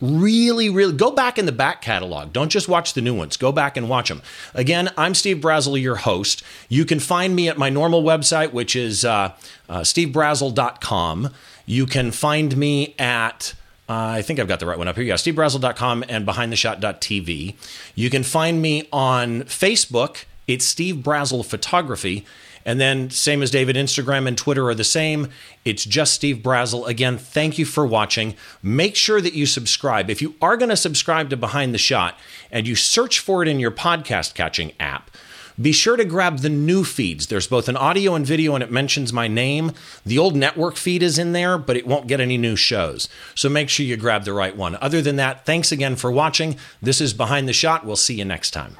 [0.00, 2.32] Really, really go back in the back catalog.
[2.32, 3.36] Don't just watch the new ones.
[3.36, 4.22] Go back and watch them.
[4.54, 6.44] Again, I'm Steve Brazill, your host.
[6.68, 9.32] You can find me at my normal website, which is uh,
[9.68, 11.30] uh, stevebrazill.com.
[11.66, 13.54] You can find me at
[13.88, 15.04] uh, I think I've got the right one up here.
[15.04, 17.54] Yeah, stevebrazill.com and behindtheshot.tv.
[17.94, 20.24] You can find me on Facebook.
[20.46, 22.24] It's Steve Brazill Photography.
[22.68, 25.30] And then, same as David, Instagram and Twitter are the same.
[25.64, 26.86] It's just Steve Brazill.
[26.86, 28.34] Again, thank you for watching.
[28.62, 30.10] Make sure that you subscribe.
[30.10, 32.18] If you are going to subscribe to Behind the Shot
[32.50, 35.10] and you search for it in your podcast catching app,
[35.58, 37.28] be sure to grab the new feeds.
[37.28, 39.72] There's both an audio and video, and it mentions my name.
[40.04, 43.08] The old network feed is in there, but it won't get any new shows.
[43.34, 44.76] So make sure you grab the right one.
[44.76, 46.58] Other than that, thanks again for watching.
[46.82, 47.86] This is Behind the Shot.
[47.86, 48.76] We'll see you next time.